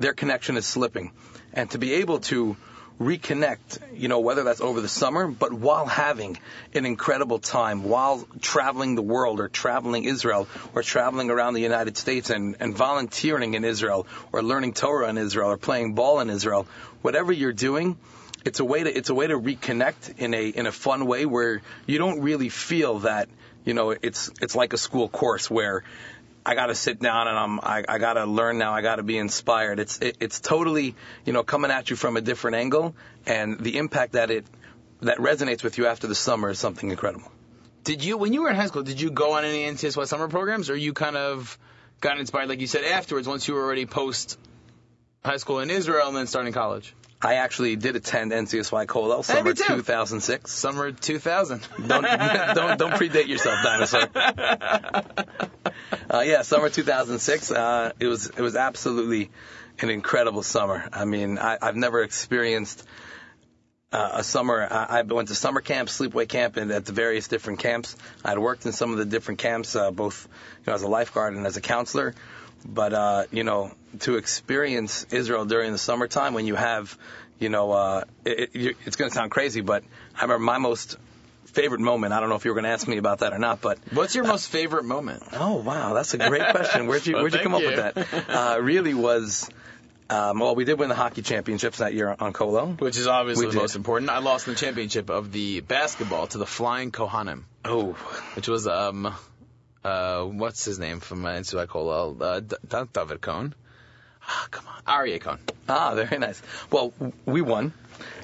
their 0.00 0.12
connection 0.12 0.56
is 0.56 0.66
slipping, 0.66 1.12
and 1.52 1.70
to 1.70 1.78
be 1.78 1.94
able 1.94 2.18
to 2.30 2.56
reconnect, 3.00 3.80
you 3.94 4.08
know, 4.08 4.20
whether 4.20 4.44
that's 4.44 4.60
over 4.60 4.80
the 4.80 4.88
summer, 4.88 5.26
but 5.26 5.52
while 5.52 5.86
having 5.86 6.38
an 6.74 6.86
incredible 6.86 7.38
time, 7.38 7.84
while 7.84 8.26
traveling 8.40 8.94
the 8.94 9.02
world 9.02 9.40
or 9.40 9.48
traveling 9.48 10.04
Israel 10.04 10.48
or 10.74 10.82
traveling 10.82 11.30
around 11.30 11.54
the 11.54 11.60
United 11.60 11.96
States 11.96 12.30
and, 12.30 12.56
and 12.60 12.74
volunteering 12.74 13.54
in 13.54 13.64
Israel 13.64 14.06
or 14.32 14.42
learning 14.42 14.74
Torah 14.74 15.08
in 15.08 15.18
Israel 15.18 15.50
or 15.50 15.56
playing 15.56 15.94
ball 15.94 16.20
in 16.20 16.30
Israel, 16.30 16.66
whatever 17.02 17.32
you're 17.32 17.52
doing, 17.52 17.96
it's 18.44 18.60
a 18.60 18.64
way 18.64 18.82
to 18.82 18.96
it's 18.96 19.10
a 19.10 19.14
way 19.14 19.26
to 19.26 19.38
reconnect 19.38 20.18
in 20.18 20.34
a 20.34 20.48
in 20.48 20.66
a 20.66 20.72
fun 20.72 21.06
way 21.06 21.26
where 21.26 21.62
you 21.86 21.98
don't 21.98 22.20
really 22.22 22.48
feel 22.48 23.00
that 23.00 23.28
you 23.64 23.74
know 23.74 23.90
it's 23.90 24.30
it's 24.40 24.56
like 24.56 24.72
a 24.72 24.78
school 24.78 25.08
course 25.08 25.50
where 25.50 25.84
I 26.44 26.54
got 26.54 26.66
to 26.66 26.74
sit 26.74 26.98
down 27.00 27.28
and 27.28 27.38
I'm 27.38 27.60
I, 27.60 27.84
I 27.88 27.98
got 27.98 28.14
to 28.14 28.24
learn 28.24 28.58
now. 28.58 28.72
I 28.72 28.82
got 28.82 28.96
to 28.96 29.02
be 29.02 29.18
inspired. 29.18 29.78
It's 29.78 29.98
it, 30.00 30.16
it's 30.20 30.40
totally 30.40 30.94
you 31.24 31.32
know 31.32 31.42
coming 31.42 31.70
at 31.70 31.90
you 31.90 31.96
from 31.96 32.16
a 32.16 32.20
different 32.20 32.56
angle, 32.56 32.94
and 33.26 33.58
the 33.58 33.78
impact 33.78 34.12
that 34.12 34.30
it 34.30 34.46
that 35.02 35.18
resonates 35.18 35.62
with 35.62 35.78
you 35.78 35.86
after 35.86 36.06
the 36.06 36.14
summer 36.14 36.50
is 36.50 36.58
something 36.58 36.90
incredible. 36.90 37.30
Did 37.84 38.04
you, 38.04 38.16
when 38.16 38.32
you 38.32 38.42
were 38.42 38.50
in 38.50 38.54
high 38.56 38.66
school, 38.66 38.84
did 38.84 39.00
you 39.00 39.10
go 39.10 39.32
on 39.32 39.44
any 39.44 39.64
NCSY 39.64 40.06
summer 40.06 40.28
programs, 40.28 40.70
or 40.70 40.76
you 40.76 40.92
kind 40.92 41.16
of 41.16 41.58
got 42.00 42.18
inspired, 42.18 42.48
like 42.48 42.60
you 42.60 42.68
said, 42.68 42.84
afterwards, 42.84 43.26
once 43.26 43.48
you 43.48 43.54
were 43.54 43.62
already 43.64 43.86
post 43.86 44.38
high 45.24 45.38
school 45.38 45.58
in 45.58 45.70
Israel 45.70 46.06
and 46.06 46.16
then 46.16 46.28
starting 46.28 46.52
college? 46.52 46.94
I 47.20 47.34
actually 47.34 47.76
did 47.76 47.94
attend 47.94 48.32
NCSY 48.32 49.16
Hey, 49.16 49.22
summer 49.22 49.54
too. 49.54 49.64
2006. 49.76 50.50
Summer 50.50 50.90
2000. 50.90 51.68
Don't 51.86 51.88
don't 51.88 52.78
don't 52.78 52.92
predate 52.92 53.28
yourself, 53.28 53.62
dinosaur. 53.62 54.08
Uh, 56.10 56.20
yeah, 56.20 56.42
summer 56.42 56.68
2006. 56.68 57.50
Uh, 57.50 57.92
it 57.98 58.06
was 58.06 58.26
it 58.26 58.40
was 58.40 58.56
absolutely 58.56 59.30
an 59.80 59.90
incredible 59.90 60.42
summer. 60.42 60.88
I 60.92 61.04
mean, 61.04 61.38
I, 61.38 61.58
I've 61.60 61.76
never 61.76 62.02
experienced 62.02 62.86
uh, 63.92 64.10
a 64.14 64.24
summer. 64.24 64.66
I, 64.68 64.98
I 64.98 65.02
went 65.02 65.28
to 65.28 65.34
summer 65.34 65.60
camp, 65.60 65.88
sleepaway 65.88 66.28
camp, 66.28 66.56
and 66.56 66.70
at 66.70 66.86
the 66.86 66.92
various 66.92 67.28
different 67.28 67.60
camps. 67.60 67.96
I'd 68.24 68.38
worked 68.38 68.66
in 68.66 68.72
some 68.72 68.92
of 68.92 68.98
the 68.98 69.04
different 69.04 69.40
camps, 69.40 69.76
uh, 69.76 69.90
both 69.90 70.28
you 70.60 70.70
know 70.70 70.74
as 70.74 70.82
a 70.82 70.88
lifeguard 70.88 71.34
and 71.34 71.46
as 71.46 71.56
a 71.56 71.60
counselor. 71.60 72.14
But 72.64 72.92
uh, 72.92 73.24
you 73.30 73.44
know, 73.44 73.72
to 74.00 74.16
experience 74.16 75.06
Israel 75.10 75.44
during 75.44 75.72
the 75.72 75.78
summertime 75.78 76.34
when 76.34 76.46
you 76.46 76.54
have, 76.54 76.96
you 77.38 77.48
know, 77.48 77.72
uh, 77.72 78.04
it, 78.24 78.50
it, 78.54 78.76
it's 78.84 78.96
going 78.96 79.10
to 79.10 79.14
sound 79.14 79.30
crazy, 79.30 79.60
but 79.60 79.84
I 80.16 80.22
remember 80.22 80.44
my 80.44 80.58
most 80.58 80.96
favorite 81.52 81.80
moment. 81.80 82.12
I 82.12 82.20
don't 82.20 82.28
know 82.28 82.34
if 82.36 82.44
you 82.44 82.50
were 82.50 82.54
going 82.54 82.64
to 82.64 82.70
ask 82.70 82.86
me 82.88 82.96
about 82.98 83.20
that 83.20 83.32
or 83.32 83.38
not, 83.38 83.60
but 83.60 83.78
What's 83.92 84.14
your 84.14 84.24
most 84.24 84.48
favorite 84.48 84.84
moment? 84.84 85.22
Oh 85.32 85.56
wow, 85.56 85.94
that's 85.94 86.14
a 86.14 86.18
great 86.18 86.48
question. 86.50 86.86
Where'd 86.86 87.06
you 87.06 87.12
Well, 87.14 87.22
Where'd 87.22 87.34
you 87.34 87.40
come 87.40 87.54
up 87.54 87.62
with 87.62 87.76
that? 87.76 88.28
Uh, 88.28 88.60
really 88.60 88.94
was. 88.94 89.48
Um, 90.10 90.40
well, 90.40 90.54
we 90.54 90.64
did 90.66 90.78
win 90.78 90.90
the 90.90 90.94
hockey 90.94 91.22
championships 91.22 91.78
that 91.78 91.94
year 91.94 92.14
on 92.18 92.32
Kollel. 92.34 92.78
Which 92.78 92.98
is 92.98 93.06
obviously 93.06 93.46
the 93.46 93.54
most 93.54 93.76
important. 93.76 94.10
I 94.10 94.18
lost 94.18 94.46
in 94.46 94.52
the 94.54 94.58
championship 94.60 95.08
of 95.08 95.32
the 95.32 95.60
basketball 95.60 96.26
to 96.28 96.38
the 96.38 96.44
Flying 96.46 96.90
Kohanim, 96.92 97.44
Oh, 97.64 97.92
which 98.34 98.46
was 98.46 98.66
um, 98.66 99.14
uh, 99.84 100.22
what's 100.24 100.64
his 100.66 100.78
name 100.78 101.00
from 101.00 101.24
uh, 101.24 101.30
NCSY 101.30 101.66
Kollel? 101.66 102.20
Uh, 102.20 102.84
David 102.92 103.22
Cohn. 103.22 103.54
Ah, 104.24 104.46
come 104.50 104.64
on, 104.68 104.82
Aryeh 105.06 105.20
Cohn. 105.20 105.38
ah, 105.68 105.94
very 105.94 106.18
nice. 106.18 106.40
Well, 106.70 106.92
we 107.24 107.40
won 107.40 107.72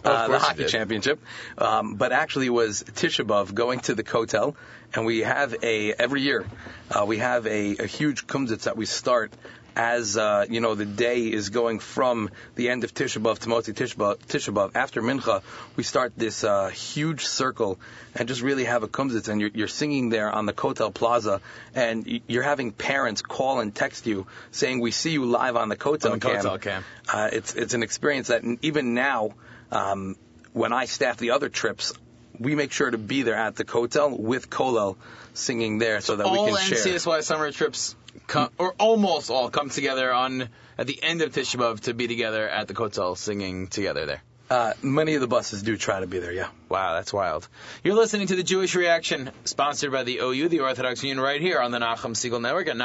uh, 0.05 0.29
the 0.29 0.38
hockey 0.38 0.64
championship, 0.67 1.21
um, 1.59 1.95
but 1.95 2.12
actually 2.12 2.47
it 2.47 2.51
was 2.51 2.83
Tisha 2.83 3.27
B'av 3.27 3.55
going 3.55 3.81
to 3.81 3.95
the 3.95 4.05
Kotel, 4.05 4.55
and 4.95 5.07
we 5.07 5.21
have 5.21 5.55
a 5.62 5.93
every 5.93 6.23
year 6.23 6.47
uh, 6.91 7.05
we 7.07 7.19
have 7.19 7.47
a, 7.47 7.77
a 7.79 7.87
huge 7.87 8.27
kumzitz 8.27 8.64
that 8.64 8.77
we 8.77 8.87
start. 8.87 9.33
As 9.77 10.17
uh, 10.17 10.45
you 10.51 10.61
know, 10.61 10.75
the 10.75 10.85
day 10.85 11.29
is 11.29 11.51
going 11.51 11.79
from 11.79 12.31
the 12.57 12.69
end 12.71 12.83
of 12.83 12.93
Tisha 12.93 13.23
B'av 13.23 13.38
to 13.41 13.49
Motzi 13.49 13.73
Tisha 13.73 13.95
B'av. 13.95 14.19
Tisha 14.27 14.71
After 14.75 15.01
Mincha, 15.01 15.43
we 15.77 15.85
start 15.85 16.14
this 16.17 16.43
uh, 16.43 16.67
huge 16.67 17.25
circle 17.27 17.79
and 18.17 18.27
just 18.27 18.43
really 18.43 18.64
have 18.64 18.83
a 18.83 18.88
kumzitz, 18.88 19.29
and 19.29 19.41
you're, 19.41 19.51
you're 19.55 19.69
singing 19.69 20.09
there 20.09 20.33
on 20.33 20.47
the 20.47 20.53
Kotel 20.53 20.93
Plaza, 20.93 21.41
and 21.77 22.21
you're 22.27 22.43
having 22.43 22.73
parents 22.73 23.23
call 23.23 23.61
and 23.61 23.73
text 23.73 24.05
you 24.09 24.27
saying, 24.51 24.81
"We 24.81 24.91
see 24.91 25.12
you 25.12 25.27
live 25.27 25.55
on 25.55 25.69
the 25.69 25.77
Kotel 25.77 26.11
On 26.11 26.19
the 26.19 26.27
Kotel 26.27 26.61
cam. 26.61 26.85
uh, 27.12 27.29
it's 27.33 27.55
it's 27.55 27.75
an 27.75 27.85
experience 27.85 28.29
that 28.29 28.43
even 28.62 28.95
now, 28.95 29.31
um, 29.70 30.16
when 30.52 30.72
I 30.72 30.87
staff 30.87 31.18
the 31.18 31.33
other 31.33 31.48
trips, 31.48 31.92
we 32.38 32.54
make 32.54 32.72
sure 32.72 32.90
to 32.90 32.98
be 32.98 33.22
there 33.22 33.35
at 33.37 33.57
the 33.57 33.64
Kotel 33.64 34.18
with 34.18 34.50
Kolel 34.50 34.96
singing 35.35 35.78
there 35.78 36.00
so 36.00 36.16
that 36.16 36.26
all 36.26 36.46
we 36.46 36.52
can 36.52 36.61
share. 36.61 36.78
All 36.78 36.85
NCSY 36.85 37.22
summer 37.22 37.52
trips 37.52 37.96
come, 38.26 38.50
or 38.59 38.74
almost 38.78 39.31
all 39.31 39.50
come 39.50 39.70
together 39.70 40.12
on 40.12 40.48
at 40.76 40.87
the 40.87 41.02
end 41.02 41.22
of 41.22 41.33
Tisha 41.33 41.57
B'av 41.57 41.81
to 41.81 41.94
be 41.94 42.07
together 42.07 42.48
at 42.48 42.68
the 42.68 42.74
Kotel 42.74 43.16
singing 43.16 43.68
together 43.68 44.07
there. 44.07 44.22
Uh, 44.50 44.72
many 44.81 45.14
of 45.14 45.20
the 45.20 45.26
buses 45.26 45.62
do 45.62 45.76
try 45.76 46.00
to 46.00 46.07
be 46.07 46.20
there. 46.20 46.33
Yeah. 46.33 46.48
Wow, 46.70 46.94
that's 46.94 47.12
wild. 47.12 47.46
You're 47.85 47.96
listening 47.96 48.28
to 48.28 48.37
the 48.37 48.42
Jewish 48.42 48.74
Reaction, 48.74 49.31
sponsored 49.44 49.92
by 49.92 50.04
the 50.04 50.20
OU, 50.22 50.48
the 50.48 50.61
Orthodox 50.61 51.02
Union, 51.02 51.20
right 51.20 51.40
here 51.40 51.61
on 51.61 51.70
the 51.70 51.78
Nachum 51.78 52.14
Segal 52.14 52.40
Network 52.40 52.68
at 52.68 52.76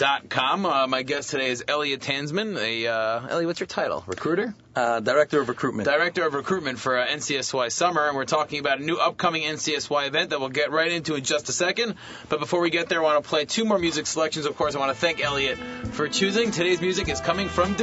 NachumSegal.com. 0.00 0.66
Uh, 0.66 0.86
my 0.86 1.02
guest 1.02 1.30
today 1.30 1.50
is 1.50 1.64
Elliot 1.66 2.00
Tanzman. 2.00 2.56
A, 2.56 2.86
uh, 2.86 3.26
Elliot, 3.28 3.46
what's 3.46 3.60
your 3.60 3.66
title? 3.66 4.02
Recruiter? 4.06 4.54
Uh, 4.74 5.00
Director 5.00 5.40
of 5.40 5.48
Recruitment. 5.48 5.88
Director 5.88 6.26
of 6.26 6.34
Recruitment 6.34 6.78
for 6.78 6.98
uh, 6.98 7.06
NCSY 7.06 7.70
Summer, 7.70 8.06
and 8.06 8.16
we're 8.16 8.24
talking 8.24 8.60
about 8.60 8.80
a 8.80 8.82
new 8.82 8.96
upcoming 8.96 9.42
NCSY 9.42 10.06
event 10.08 10.30
that 10.30 10.40
we'll 10.40 10.48
get 10.48 10.70
right 10.70 10.90
into 10.90 11.16
in 11.16 11.24
just 11.24 11.48
a 11.48 11.52
second. 11.52 11.96
But 12.28 12.40
before 12.40 12.60
we 12.60 12.70
get 12.70 12.88
there, 12.88 13.00
I 13.00 13.02
want 13.02 13.22
to 13.22 13.28
play 13.28 13.44
two 13.44 13.64
more 13.64 13.78
music 13.78 14.06
selections. 14.06 14.46
Of 14.46 14.56
course, 14.56 14.74
I 14.74 14.78
want 14.78 14.94
to 14.94 15.00
thank 15.00 15.22
Elliot 15.22 15.58
for 15.58 16.08
choosing. 16.08 16.50
Today's 16.50 16.80
music 16.80 17.08
is 17.08 17.20
coming 17.20 17.48
from 17.48 17.74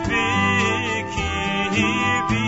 DeVecus. 0.00 1.82
Oh, 1.84 2.30
mi 2.30 2.41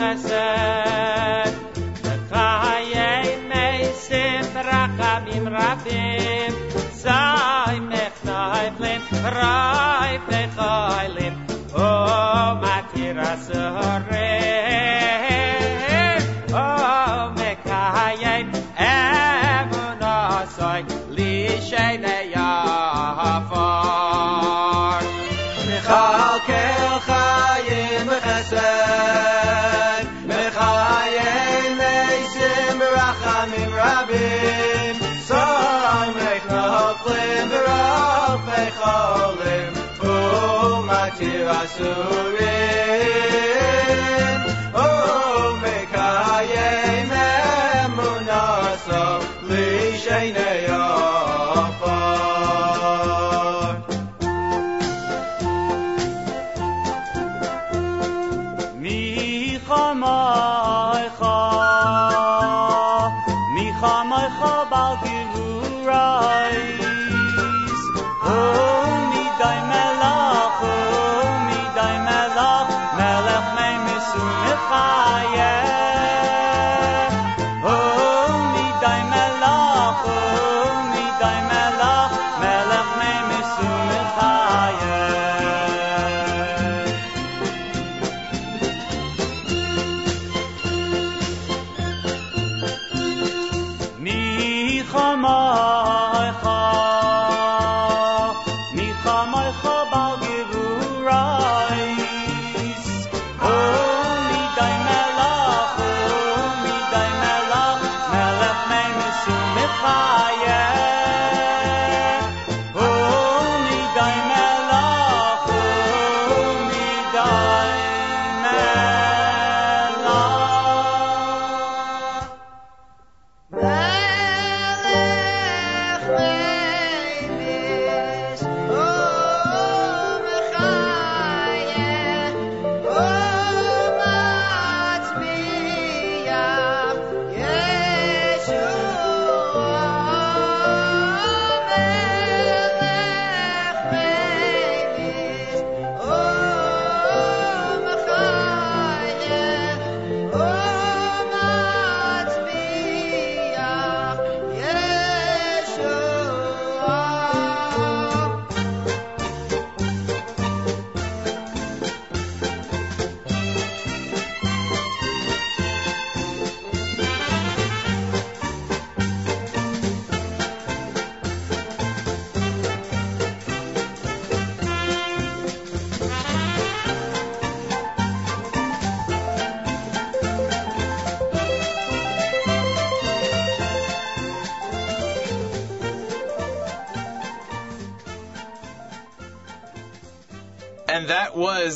dai 0.00 0.59
Atirasure. 41.10 42.70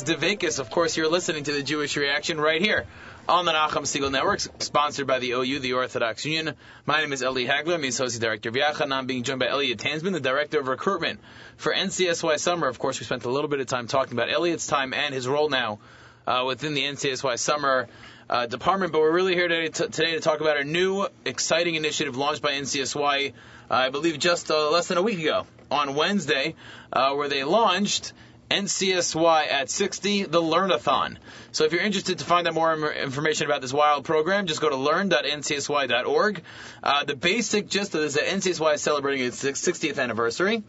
Was 0.07 0.59
Of 0.59 0.69
course, 0.69 0.95
you're 0.95 1.09
listening 1.09 1.45
to 1.45 1.51
the 1.51 1.63
Jewish 1.63 1.97
Reaction 1.97 2.39
right 2.39 2.61
here 2.61 2.85
on 3.27 3.45
the 3.45 3.53
Nachum 3.53 3.85
Segal 3.85 4.11
Network, 4.11 4.39
sponsored 4.39 5.07
by 5.07 5.17
the 5.17 5.31
OU, 5.31 5.59
the 5.59 5.73
Orthodox 5.73 6.23
Union. 6.25 6.53
My 6.85 7.01
name 7.01 7.11
is 7.11 7.23
Eli 7.23 7.45
Hagler. 7.45 7.73
I'm 7.73 7.81
the 7.81 7.87
Associate 7.87 8.21
Director 8.21 8.49
of 8.49 8.55
Yachad, 8.55 8.81
and 8.81 8.93
I'm 8.93 9.07
being 9.07 9.23
joined 9.23 9.39
by 9.39 9.47
Elliot 9.47 9.79
Tanzman, 9.79 10.13
the 10.13 10.19
Director 10.19 10.59
of 10.59 10.67
Recruitment 10.67 11.21
for 11.57 11.73
NCSY 11.73 12.37
Summer. 12.37 12.67
Of 12.67 12.77
course, 12.77 12.99
we 12.99 13.05
spent 13.05 13.25
a 13.25 13.31
little 13.31 13.49
bit 13.49 13.61
of 13.61 13.65
time 13.65 13.87
talking 13.87 14.13
about 14.13 14.31
Elliot's 14.31 14.67
time 14.67 14.93
and 14.93 15.11
his 15.11 15.27
role 15.27 15.49
now 15.49 15.79
uh, 16.27 16.43
within 16.45 16.75
the 16.75 16.83
NCSY 16.83 17.39
Summer 17.39 17.87
uh, 18.29 18.45
department, 18.45 18.91
but 18.91 19.01
we're 19.01 19.11
really 19.11 19.33
here 19.33 19.47
today 19.47 19.69
to, 19.69 19.89
today 19.89 20.11
to 20.11 20.19
talk 20.19 20.39
about 20.39 20.57
a 20.57 20.63
new, 20.63 21.07
exciting 21.25 21.73
initiative 21.73 22.15
launched 22.15 22.43
by 22.43 22.51
NCSY, 22.51 23.31
uh, 23.31 23.73
I 23.73 23.89
believe 23.89 24.19
just 24.19 24.51
uh, 24.51 24.69
less 24.69 24.87
than 24.87 24.99
a 24.99 25.01
week 25.01 25.19
ago 25.19 25.47
on 25.71 25.95
Wednesday, 25.95 26.53
uh, 26.93 27.15
where 27.15 27.27
they 27.27 27.43
launched 27.43 28.13
NCSY 28.49 29.51
at 29.51 29.69
60, 29.69 30.23
the 30.23 30.41
Learnathon. 30.41 31.17
So 31.51 31.63
if 31.63 31.71
you're 31.71 31.81
interested 31.81 32.19
to 32.19 32.25
find 32.25 32.47
out 32.47 32.53
more 32.53 32.93
information 32.93 33.47
about 33.47 33.61
this 33.61 33.73
wild 33.73 34.05
program, 34.05 34.45
just 34.45 34.61
go 34.61 34.69
to 34.69 34.75
learn.ncsy.org. 34.75 36.43
Uh, 36.83 37.03
the 37.05 37.15
basic 37.15 37.69
gist 37.69 37.95
of 37.95 38.01
this 38.01 38.15
is 38.15 38.21
that 38.21 38.27
NCSY 38.27 38.75
is 38.75 38.81
celebrating 38.81 39.25
its 39.25 39.43
60th 39.43 40.01
anniversary. 40.01 40.63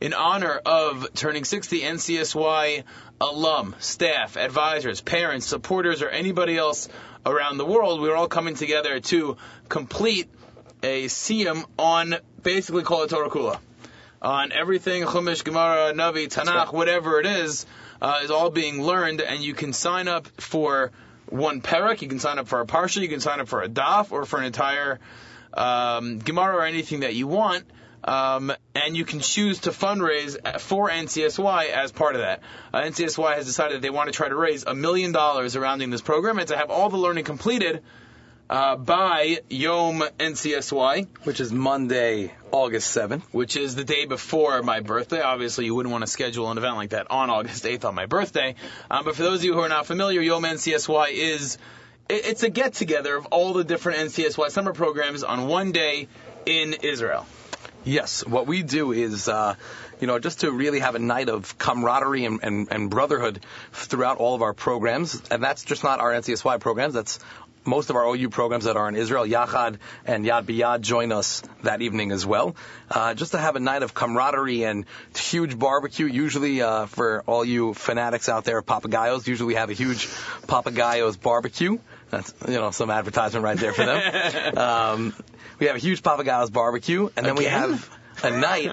In 0.00 0.14
honor 0.14 0.60
of 0.64 1.12
turning 1.12 1.44
60, 1.44 1.80
NCSY 1.82 2.84
alum, 3.20 3.76
staff, 3.80 4.38
advisors, 4.38 5.02
parents, 5.02 5.44
supporters, 5.44 6.00
or 6.00 6.08
anybody 6.08 6.56
else 6.56 6.88
around 7.26 7.58
the 7.58 7.66
world, 7.66 8.00
we're 8.00 8.16
all 8.16 8.28
coming 8.28 8.54
together 8.54 9.00
to 9.00 9.36
complete 9.68 10.30
a 10.82 11.04
siyum 11.04 11.66
on 11.78 12.16
basically 12.42 12.82
Kol 12.82 13.06
Torah 13.06 13.28
Kula 13.28 13.58
on 14.22 14.52
everything 14.52 15.04
Chumash, 15.04 15.44
Gemara, 15.44 15.92
Navi, 15.92 16.28
Tanakh, 16.28 16.72
whatever 16.72 17.20
it 17.20 17.26
is, 17.26 17.66
uh, 18.02 18.20
is 18.22 18.30
all 18.30 18.50
being 18.50 18.82
learned, 18.82 19.20
and 19.20 19.42
you 19.42 19.54
can 19.54 19.72
sign 19.72 20.08
up 20.08 20.26
for 20.38 20.92
one 21.26 21.60
parak, 21.62 22.02
you 22.02 22.08
can 22.08 22.18
sign 22.18 22.38
up 22.38 22.48
for 22.48 22.60
a 22.60 22.66
parsha, 22.66 23.00
you 23.00 23.08
can 23.08 23.20
sign 23.20 23.40
up 23.40 23.48
for 23.48 23.62
a 23.62 23.68
daf, 23.68 24.12
or 24.12 24.24
for 24.24 24.38
an 24.38 24.44
entire 24.44 24.98
um, 25.54 26.18
Gemara 26.18 26.56
or 26.56 26.64
anything 26.64 27.00
that 27.00 27.14
you 27.14 27.26
want. 27.26 27.64
Um, 28.02 28.50
and 28.74 28.96
you 28.96 29.04
can 29.04 29.20
choose 29.20 29.60
to 29.60 29.70
fundraise 29.70 30.60
for 30.60 30.88
NCSY 30.88 31.70
as 31.70 31.92
part 31.92 32.14
of 32.14 32.22
that. 32.22 32.40
Uh, 32.72 32.80
NCSY 32.80 33.36
has 33.36 33.44
decided 33.44 33.76
that 33.76 33.82
they 33.82 33.90
want 33.90 34.08
to 34.08 34.12
try 34.12 34.28
to 34.28 34.34
raise 34.34 34.64
a 34.64 34.74
million 34.74 35.12
dollars 35.12 35.52
surrounding 35.52 35.90
this 35.90 36.00
program 36.00 36.38
and 36.38 36.48
to 36.48 36.56
have 36.56 36.70
all 36.70 36.88
the 36.88 36.96
learning 36.96 37.24
completed 37.24 37.82
uh, 38.50 38.74
by 38.76 39.38
Yom 39.48 40.02
NCSY, 40.18 41.06
Which 41.24 41.38
is 41.38 41.52
Monday, 41.52 42.34
August 42.50 42.96
7th. 42.96 43.22
which 43.30 43.56
is 43.56 43.76
the 43.76 43.84
day 43.84 44.06
before 44.06 44.60
my 44.62 44.80
birthday. 44.80 45.20
Obviously, 45.20 45.66
you 45.66 45.74
wouldn't 45.74 45.92
want 45.92 46.02
to 46.02 46.08
schedule 46.08 46.50
an 46.50 46.58
event 46.58 46.74
like 46.74 46.90
that 46.90 47.06
on 47.10 47.30
August 47.30 47.64
8th 47.64 47.84
on 47.84 47.94
my 47.94 48.06
birthday. 48.06 48.56
Um, 48.90 49.04
but 49.04 49.14
for 49.14 49.22
those 49.22 49.38
of 49.38 49.44
you 49.44 49.54
who 49.54 49.60
are 49.60 49.68
not 49.68 49.86
familiar, 49.86 50.20
Yom 50.20 50.42
NCSY 50.42 51.10
is 51.12 51.58
it- 52.08 52.24
it's 52.26 52.42
a 52.42 52.48
get 52.50 52.74
together 52.74 53.14
of 53.14 53.26
all 53.26 53.52
the 53.52 53.62
different 53.62 53.98
NCSY 54.10 54.48
summer 54.50 54.72
programs 54.72 55.22
on 55.22 55.46
one 55.46 55.70
day 55.70 56.08
in 56.44 56.72
Israel. 56.74 57.24
Yes, 57.84 58.26
what 58.26 58.48
we 58.48 58.62
do 58.64 58.90
is, 58.92 59.28
uh, 59.28 59.54
you 60.00 60.06
know, 60.08 60.18
just 60.18 60.40
to 60.40 60.50
really 60.50 60.80
have 60.80 60.96
a 60.96 60.98
night 60.98 61.28
of 61.28 61.56
camaraderie 61.56 62.24
and, 62.26 62.40
and, 62.42 62.68
and 62.70 62.90
brotherhood 62.90 63.40
throughout 63.72 64.16
all 64.18 64.34
of 64.34 64.42
our 64.42 64.52
programs. 64.52 65.22
And 65.30 65.40
that's 65.42 65.62
just 65.64 65.84
not 65.84 66.00
our 66.00 66.12
NCSY 66.12 66.58
programs. 66.58 66.94
That's 66.94 67.20
most 67.64 67.90
of 67.90 67.96
our 67.96 68.04
OU 68.04 68.30
programs 68.30 68.64
that 68.64 68.76
are 68.76 68.88
in 68.88 68.96
Israel. 68.96 69.24
Yachad 69.24 69.78
and 70.06 70.24
Yad 70.24 70.44
B'Yad 70.44 70.80
join 70.80 71.12
us 71.12 71.42
that 71.62 71.82
evening 71.82 72.12
as 72.12 72.24
well. 72.24 72.56
Uh, 72.90 73.14
just 73.14 73.32
to 73.32 73.38
have 73.38 73.56
a 73.56 73.60
night 73.60 73.82
of 73.82 73.94
camaraderie 73.94 74.64
and 74.64 74.86
huge 75.14 75.58
barbecue. 75.58 76.06
Usually, 76.06 76.62
uh, 76.62 76.86
for 76.86 77.22
all 77.26 77.44
you 77.44 77.74
fanatics 77.74 78.28
out 78.28 78.44
there, 78.44 78.62
Papagayos, 78.62 79.26
usually 79.26 79.48
we 79.48 79.54
have 79.54 79.70
a 79.70 79.74
huge 79.74 80.06
Papagayos 80.46 81.20
barbecue. 81.20 81.78
That's, 82.10 82.34
you 82.48 82.54
know, 82.54 82.70
some 82.70 82.90
advertisement 82.90 83.44
right 83.44 83.58
there 83.58 83.72
for 83.72 83.84
them. 83.84 84.58
um, 84.58 85.14
we 85.58 85.66
have 85.66 85.76
a 85.76 85.80
huge 85.80 86.02
Papagayos 86.02 86.52
barbecue, 86.52 87.08
and 87.16 87.24
then 87.26 87.36
we 87.36 87.44
have 87.44 87.88
a 88.24 88.30
night 88.30 88.70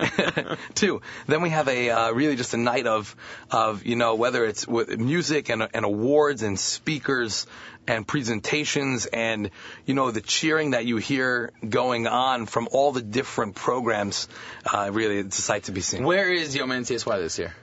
too. 0.75 1.01
Then 1.27 1.41
we 1.41 1.49
have 1.49 1.67
a 1.67 1.89
uh, 1.89 2.11
really 2.11 2.35
just 2.35 2.53
a 2.53 2.57
night 2.57 2.87
of 2.87 3.15
of 3.51 3.85
you 3.85 3.95
know 3.95 4.15
whether 4.15 4.45
it's 4.45 4.67
with 4.67 4.97
music 4.97 5.49
and 5.49 5.67
and 5.73 5.85
awards 5.85 6.43
and 6.43 6.59
speakers 6.59 7.47
and 7.87 8.07
presentations 8.07 9.05
and 9.05 9.49
you 9.85 9.93
know 9.93 10.11
the 10.11 10.21
cheering 10.21 10.71
that 10.71 10.85
you 10.85 10.97
hear 10.97 11.51
going 11.67 12.07
on 12.07 12.45
from 12.45 12.67
all 12.71 12.91
the 12.91 13.01
different 13.01 13.55
programs. 13.55 14.27
Uh, 14.65 14.89
really, 14.91 15.19
it's 15.19 15.39
a 15.39 15.41
sight 15.41 15.63
to 15.65 15.71
be 15.71 15.81
seen. 15.81 16.03
Where 16.03 16.31
is 16.31 16.55
Yom 16.55 16.69
NCSY 16.69 17.17
this 17.19 17.39
year? 17.39 17.55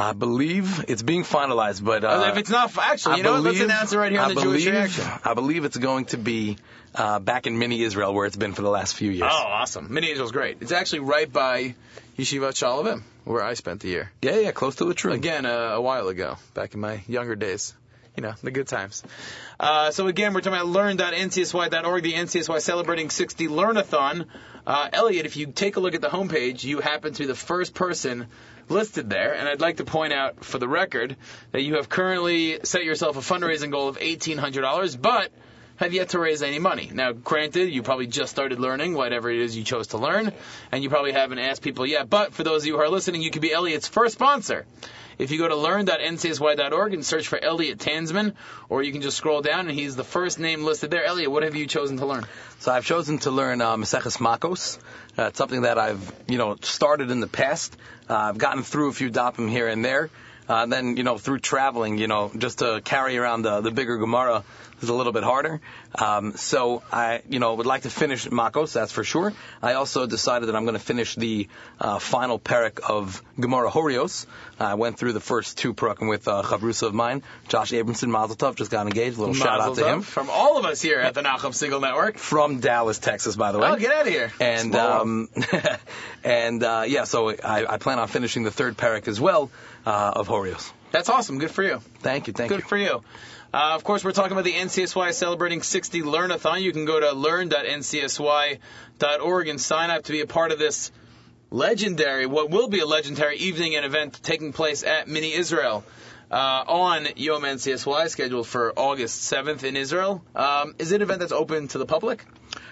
I 0.00 0.12
believe 0.12 0.84
it's 0.86 1.02
being 1.02 1.24
finalized, 1.24 1.82
but 1.84 2.04
uh, 2.04 2.28
if 2.30 2.36
it's 2.38 2.50
not, 2.50 2.76
actually, 2.78 3.14
I 3.16 3.20
know 3.22 3.32
what? 3.32 3.42
Let's 3.42 3.58
believe- 3.58 3.70
announce 3.70 3.92
it 3.92 3.98
right 3.98 4.12
here 4.12 4.20
on 4.20 4.30
I 4.30 4.34
the 4.34 4.40
Jewish 4.42 4.64
believe- 4.64 4.74
Reaction. 4.80 5.04
I 5.24 5.34
believe 5.34 5.64
it's 5.64 5.76
going 5.76 6.04
to 6.06 6.18
be 6.18 6.56
uh, 6.94 7.18
back 7.18 7.46
in 7.48 7.58
mini 7.58 7.82
Israel 7.82 8.14
where 8.14 8.26
it's 8.26 8.36
been 8.36 8.52
for 8.52 8.62
the 8.62 8.70
last 8.70 8.94
few 8.94 9.10
years. 9.10 9.30
Oh, 9.32 9.44
awesome. 9.46 9.92
Mini 9.92 10.10
Israel's 10.10 10.32
great. 10.32 10.58
It's 10.60 10.72
actually 10.72 11.00
right 11.00 11.30
by 11.32 11.74
Yeshivat 12.16 12.54
Shaalvim, 12.54 13.02
where 13.24 13.42
I 13.42 13.54
spent 13.54 13.80
the 13.80 13.88
year. 13.88 14.12
Yeah, 14.22 14.36
yeah, 14.38 14.52
close 14.52 14.76
to 14.76 14.84
the 14.84 14.94
truth. 14.94 15.16
Again, 15.16 15.46
uh, 15.46 15.50
a 15.50 15.80
while 15.80 16.06
ago, 16.08 16.36
back 16.54 16.74
in 16.74 16.80
my 16.80 17.02
younger 17.08 17.34
days. 17.34 17.74
You 18.16 18.22
know, 18.22 18.34
the 18.42 18.50
good 18.50 18.66
times. 18.66 19.04
Uh, 19.60 19.92
so 19.92 20.08
again, 20.08 20.34
we're 20.34 20.40
talking 20.40 20.54
about 20.58 20.66
learn.ncsy.org, 20.66 22.02
the 22.02 22.14
NCSY 22.14 22.60
Celebrating 22.60 23.10
60 23.10 23.46
Learnathon. 23.46 24.26
Uh, 24.66 24.88
Elliot, 24.92 25.24
if 25.24 25.36
you 25.36 25.46
take 25.46 25.76
a 25.76 25.80
look 25.80 25.94
at 25.94 26.00
the 26.00 26.08
homepage, 26.08 26.64
you 26.64 26.80
happen 26.80 27.12
to 27.12 27.18
be 27.22 27.26
the 27.26 27.36
first 27.36 27.74
person 27.74 28.26
listed 28.70 29.10
there, 29.10 29.34
and 29.34 29.48
I'd 29.48 29.60
like 29.60 29.78
to 29.78 29.84
point 29.84 30.12
out 30.12 30.44
for 30.44 30.58
the 30.58 30.68
record 30.68 31.16
that 31.52 31.62
you 31.62 31.76
have 31.76 31.88
currently 31.88 32.60
set 32.64 32.84
yourself 32.84 33.16
a 33.16 33.20
fundraising 33.20 33.70
goal 33.70 33.88
of 33.88 33.98
$1,800, 33.98 35.00
but 35.00 35.30
have 35.76 35.92
yet 35.92 36.10
to 36.10 36.18
raise 36.18 36.42
any 36.42 36.58
money. 36.58 36.90
Now, 36.92 37.12
granted, 37.12 37.70
you 37.72 37.82
probably 37.82 38.08
just 38.08 38.30
started 38.30 38.58
learning 38.58 38.94
whatever 38.94 39.30
it 39.30 39.38
is 39.38 39.56
you 39.56 39.64
chose 39.64 39.88
to 39.88 39.98
learn, 39.98 40.32
and 40.72 40.82
you 40.82 40.90
probably 40.90 41.12
haven't 41.12 41.38
asked 41.38 41.62
people 41.62 41.86
yet, 41.86 42.10
but 42.10 42.34
for 42.34 42.42
those 42.42 42.62
of 42.62 42.66
you 42.66 42.76
who 42.76 42.82
are 42.82 42.88
listening, 42.88 43.22
you 43.22 43.30
could 43.30 43.42
be 43.42 43.52
Elliot's 43.52 43.86
first 43.86 44.14
sponsor. 44.14 44.66
If 45.18 45.32
you 45.32 45.38
go 45.38 45.48
to 45.48 45.56
learn.ncsy.org 45.56 46.94
and 46.94 47.04
search 47.04 47.26
for 47.26 47.42
Elliot 47.42 47.78
Tanzman, 47.78 48.34
or 48.68 48.82
you 48.82 48.92
can 48.92 49.02
just 49.02 49.16
scroll 49.16 49.42
down 49.42 49.68
and 49.68 49.78
he's 49.78 49.96
the 49.96 50.04
first 50.04 50.38
name 50.38 50.64
listed 50.64 50.90
there. 50.90 51.04
Elliot, 51.04 51.30
what 51.30 51.42
have 51.42 51.56
you 51.56 51.66
chosen 51.66 51.96
to 51.98 52.06
learn? 52.06 52.24
So 52.60 52.72
I've 52.72 52.84
chosen 52.84 53.18
to 53.18 53.30
learn 53.30 53.60
uh, 53.60 53.76
Maseches 53.76 54.18
Makos. 54.18 54.78
Uh, 55.18 55.28
it's 55.28 55.38
something 55.38 55.62
that 55.62 55.78
I've, 55.78 56.12
you 56.28 56.38
know, 56.38 56.56
started 56.62 57.10
in 57.10 57.20
the 57.20 57.26
past. 57.26 57.76
Uh, 58.08 58.14
I've 58.14 58.38
gotten 58.38 58.62
through 58.62 58.90
a 58.90 58.92
few 58.92 59.10
dapim 59.10 59.50
here 59.50 59.68
and 59.68 59.84
there. 59.84 60.10
Uh, 60.48 60.64
then, 60.64 60.96
you 60.96 61.02
know, 61.02 61.18
through 61.18 61.40
traveling, 61.40 61.98
you 61.98 62.06
know, 62.06 62.30
just 62.38 62.60
to 62.60 62.80
carry 62.82 63.18
around 63.18 63.42
the, 63.42 63.60
the 63.60 63.70
bigger 63.70 63.98
Gemara 63.98 64.44
is 64.80 64.88
a 64.88 64.94
little 64.94 65.12
bit 65.12 65.24
harder. 65.24 65.60
Um, 65.94 66.36
so 66.36 66.82
I, 66.92 67.22
you 67.28 67.38
know, 67.38 67.54
would 67.54 67.66
like 67.66 67.82
to 67.82 67.90
finish 67.90 68.26
Makos, 68.26 68.72
that's 68.72 68.92
for 68.92 69.04
sure. 69.04 69.32
I 69.62 69.74
also 69.74 70.06
decided 70.06 70.48
that 70.48 70.56
I'm 70.56 70.64
going 70.64 70.74
to 70.74 70.84
finish 70.84 71.14
the 71.14 71.48
uh, 71.80 71.98
final 71.98 72.38
parak 72.38 72.80
of 72.80 73.22
Gemara 73.38 73.70
Horios. 73.70 74.26
I 74.58 74.74
went 74.74 74.98
through 74.98 75.12
the 75.12 75.20
first 75.20 75.58
two 75.58 75.74
parakim 75.74 76.08
with 76.08 76.26
uh, 76.26 76.42
Chavrusa 76.42 76.88
of 76.88 76.94
mine, 76.94 77.22
Josh 77.48 77.72
Abramson, 77.72 78.08
Mazel 78.08 78.36
Tov, 78.36 78.56
just 78.56 78.70
got 78.70 78.86
engaged. 78.86 79.16
A 79.16 79.20
little 79.20 79.34
shout 79.34 79.60
out 79.60 79.76
to 79.76 79.86
him. 79.86 80.02
From 80.02 80.30
all 80.30 80.58
of 80.58 80.64
us 80.64 80.82
here 80.82 80.98
at 80.98 81.14
the 81.14 81.22
Nachum 81.22 81.52
Segal 81.52 81.80
Network. 81.80 82.18
From 82.18 82.60
Dallas, 82.60 82.98
Texas, 82.98 83.36
by 83.36 83.52
the 83.52 83.58
way. 83.58 83.68
Oh, 83.68 83.76
get 83.76 83.92
out 83.92 84.06
of 84.06 84.12
here. 84.12 84.32
And 84.40 84.74
um, 84.74 85.28
and 86.24 86.62
uh, 86.62 86.84
yeah, 86.86 87.04
so 87.04 87.30
I, 87.30 87.74
I 87.74 87.78
plan 87.78 87.98
on 87.98 88.08
finishing 88.08 88.42
the 88.42 88.50
third 88.50 88.76
parak 88.76 89.08
as 89.08 89.20
well 89.20 89.50
uh, 89.86 90.12
of 90.16 90.28
Horios. 90.28 90.72
That's 90.90 91.08
awesome. 91.08 91.38
Good 91.38 91.50
for 91.50 91.62
you. 91.62 91.80
Thank 92.00 92.26
you, 92.26 92.32
thank 92.32 92.48
Good 92.48 92.60
you. 92.60 92.66
for 92.66 92.76
you. 92.76 93.02
Uh, 93.52 93.74
of 93.74 93.84
course, 93.84 94.04
we're 94.04 94.12
talking 94.12 94.32
about 94.32 94.44
the 94.44 94.52
NCSY 94.52 95.14
celebrating 95.14 95.62
60 95.62 96.02
Learnathon. 96.02 96.60
You 96.60 96.72
can 96.72 96.84
go 96.84 97.00
to 97.00 97.12
learn.ncsy.org 97.12 99.48
and 99.48 99.60
sign 99.60 99.90
up 99.90 100.04
to 100.04 100.12
be 100.12 100.20
a 100.20 100.26
part 100.26 100.52
of 100.52 100.58
this 100.58 100.92
legendary, 101.50 102.26
what 102.26 102.50
will 102.50 102.68
be 102.68 102.80
a 102.80 102.86
legendary 102.86 103.38
evening 103.38 103.74
and 103.74 103.86
event 103.86 104.20
taking 104.22 104.52
place 104.52 104.84
at 104.84 105.08
Mini 105.08 105.32
Israel. 105.32 105.84
Uh, 106.30 106.62
on 106.68 107.08
Yom 107.16 107.40
NCSY, 107.40 108.10
scheduled 108.10 108.46
for 108.46 108.74
August 108.76 109.32
7th 109.32 109.64
in 109.64 109.76
Israel. 109.76 110.22
Um, 110.34 110.74
is 110.78 110.92
it 110.92 110.96
an 110.96 111.02
event 111.02 111.20
that's 111.20 111.32
open 111.32 111.68
to 111.68 111.78
the 111.78 111.86
public? 111.86 112.22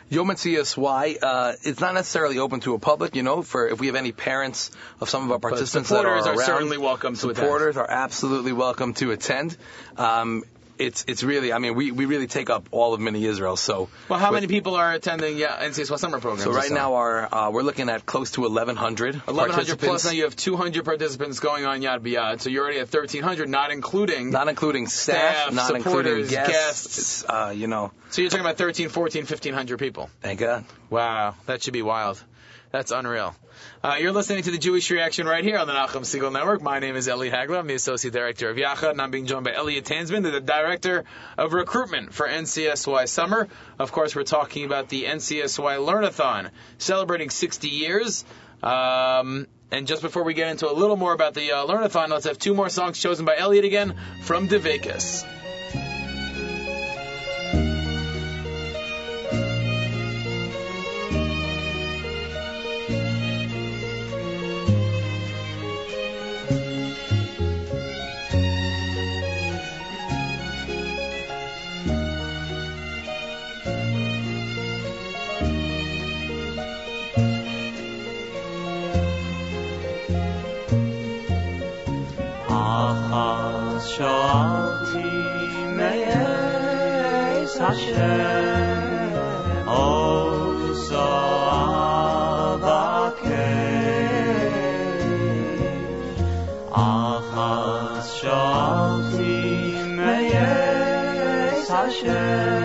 Yom 0.08 0.28
CSY, 0.28 1.18
uh, 1.20 1.52
it's 1.62 1.80
not 1.80 1.94
necessarily 1.94 2.38
open 2.38 2.60
to 2.60 2.74
a 2.74 2.78
public, 2.78 3.16
you 3.16 3.24
know, 3.24 3.42
for 3.42 3.66
if 3.66 3.80
we 3.80 3.88
have 3.88 3.96
any 3.96 4.12
parents 4.12 4.70
of 5.00 5.10
some 5.10 5.24
of 5.24 5.32
our 5.32 5.40
participants 5.40 5.88
that 5.88 5.96
supporters 5.96 6.26
are, 6.26 6.34
are 6.34 6.36
around, 6.36 6.46
certainly 6.46 6.78
welcome 6.78 7.16
to 7.16 7.30
attend. 7.30 7.36
Supporters 7.44 7.76
are 7.76 7.90
absolutely 7.90 8.52
welcome 8.52 8.94
to 8.94 9.10
attend. 9.10 9.56
Um, 9.96 10.44
it's 10.78 11.04
it's 11.08 11.22
really, 11.22 11.52
I 11.52 11.58
mean, 11.58 11.74
we, 11.74 11.90
we 11.90 12.04
really 12.06 12.26
take 12.26 12.50
up 12.50 12.68
all 12.70 12.94
of 12.94 13.00
mini 13.00 13.24
Israel. 13.24 13.56
So 13.56 13.88
Well, 14.08 14.18
how 14.18 14.30
with- 14.32 14.42
many 14.42 14.46
people 14.48 14.74
are 14.74 14.92
attending 14.92 15.36
yeah, 15.38 15.62
NCSY 15.62 15.98
summer 15.98 16.20
programs? 16.20 16.44
So 16.44 16.52
right 16.52 16.70
now, 16.70 16.94
our 16.94 17.34
uh, 17.34 17.50
we're 17.50 17.62
looking 17.62 17.88
at 17.88 18.06
close 18.06 18.32
to 18.32 18.42
1,100 18.42 19.16
1100 19.26 19.78
plus 19.78 20.04
now 20.04 20.10
you 20.12 20.24
have 20.24 20.36
200 20.36 20.84
participants 20.84 21.40
going 21.40 21.64
on 21.66 21.80
Yad 21.80 22.00
B'Yad, 22.00 22.40
so 22.40 22.50
you're 22.50 22.64
already 22.64 22.78
at 22.80 22.92
1300, 22.92 23.48
not 23.48 23.70
including. 23.70 24.30
not 24.30 24.48
including 24.48 24.86
staff, 24.86 25.52
Staff, 25.52 25.52
not 25.54 25.74
including 25.74 26.26
guests. 26.26 27.22
guests. 27.22 27.24
Uh, 27.28 27.52
you 27.54 27.66
know, 27.66 27.92
so 28.10 28.22
you're 28.22 28.30
talking 28.30 28.44
about 28.44 28.58
13, 28.58 28.88
14, 28.88 29.22
1500 29.22 29.78
people. 29.78 30.10
thank 30.20 30.40
God. 30.40 30.64
Wow, 30.90 31.34
that 31.46 31.62
should 31.62 31.72
be 31.72 31.82
wild. 31.82 32.22
That's 32.72 32.90
unreal. 32.90 33.34
Uh, 33.82 33.96
you're 34.00 34.12
listening 34.12 34.42
to 34.42 34.50
the 34.50 34.58
Jewish 34.58 34.90
Reaction 34.90 35.26
right 35.26 35.44
here 35.44 35.58
on 35.58 35.66
the 35.66 35.72
Nachum 35.72 36.02
Segal 36.02 36.32
Network. 36.32 36.60
My 36.60 36.78
name 36.78 36.96
is 36.96 37.08
Eli 37.08 37.30
Hagler. 37.30 37.58
I'm 37.58 37.66
the 37.66 37.74
Associate 37.74 38.12
Director 38.12 38.50
of 38.50 38.56
Yachad, 38.56 38.90
and 38.90 39.00
I'm 39.00 39.10
being 39.10 39.26
joined 39.26 39.44
by 39.44 39.54
Elliot 39.54 39.84
Tanzman, 39.84 40.22
the 40.22 40.40
Director 40.40 41.04
of 41.38 41.52
Recruitment 41.52 42.12
for 42.12 42.28
NCSY 42.28 43.08
Summer. 43.08 43.48
Of 43.78 43.92
course, 43.92 44.14
we're 44.14 44.24
talking 44.24 44.64
about 44.64 44.88
the 44.88 45.04
NCSY 45.04 45.78
Learnathon, 45.78 46.50
celebrating 46.78 47.30
60 47.30 47.68
years. 47.68 48.24
Um, 48.62 49.46
and 49.70 49.86
just 49.86 50.02
before 50.02 50.24
we 50.24 50.34
get 50.34 50.48
into 50.48 50.70
a 50.70 50.74
little 50.74 50.96
more 50.96 51.12
about 51.12 51.34
the 51.34 51.52
uh, 51.52 51.66
Learnathon, 51.66 52.08
let's 52.08 52.26
have 52.26 52.38
two 52.38 52.54
more 52.54 52.68
songs 52.68 52.98
chosen 52.98 53.24
by 53.24 53.36
Elliot 53.36 53.64
again 53.64 53.94
from 54.22 54.48
Devekas. 54.48 55.24
Achaz 83.96 84.92
shalti 84.92 85.10
me'ez 85.76 87.52
Hashem. 87.58 89.12
Oso 89.66 91.08
avakei 92.46 92.90
Achaz 96.72 98.06
shalti 98.18 99.38
me'ez 99.96 101.68
Hashem 101.68 102.55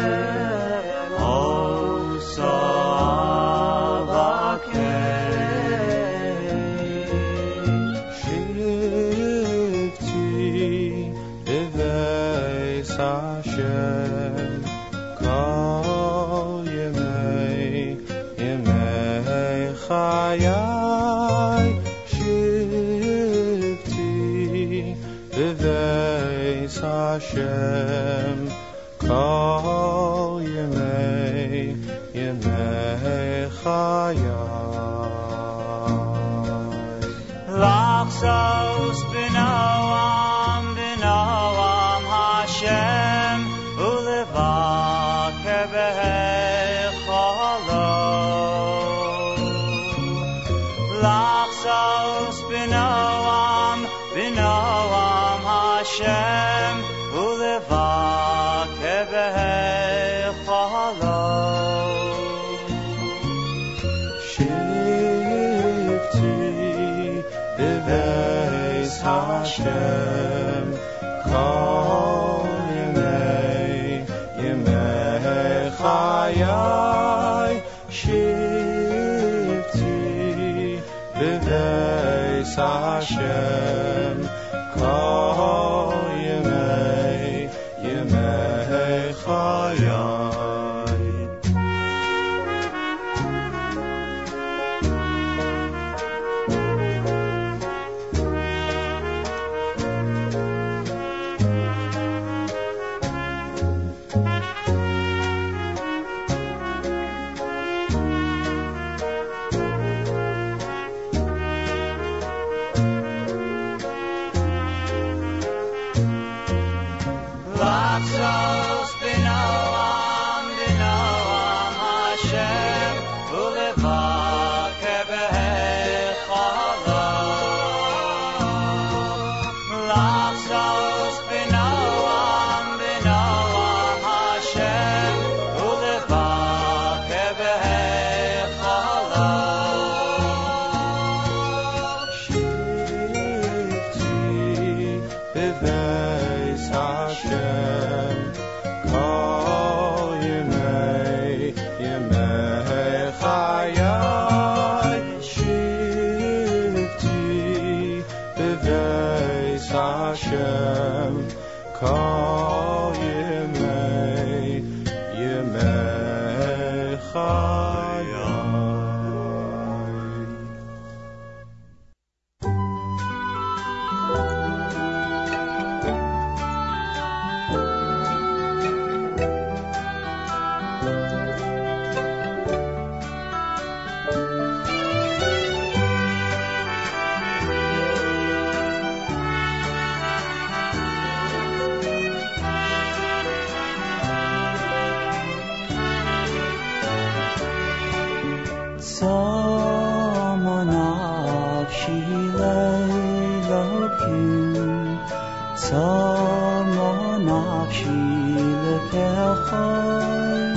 سارنا 205.71 207.17
نقشی 207.17 208.35
لکه 208.63 209.09
خوی 209.45 210.55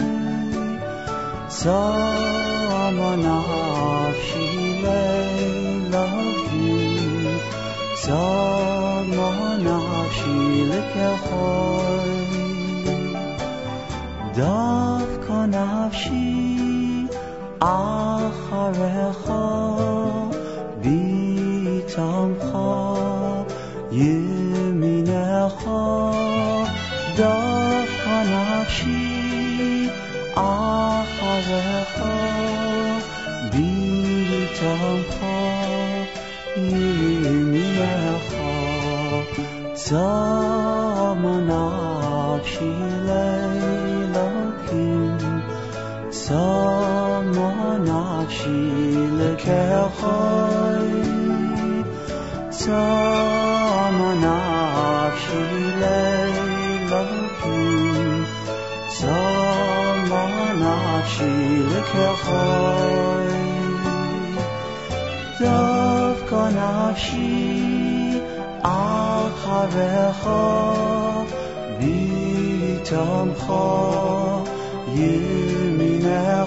سارنا 1.48 3.10
نقشی 3.16 4.48
لیلاکی 4.82 5.88
سارنا 7.96 9.56
نقشی 9.56 10.64
لکه 10.64 11.08
خوی 11.16 12.26
دف 14.36 15.28
کن 15.28 15.50
نفشی 15.54 17.08
آخر 17.60 19.12
خوی 19.12 19.93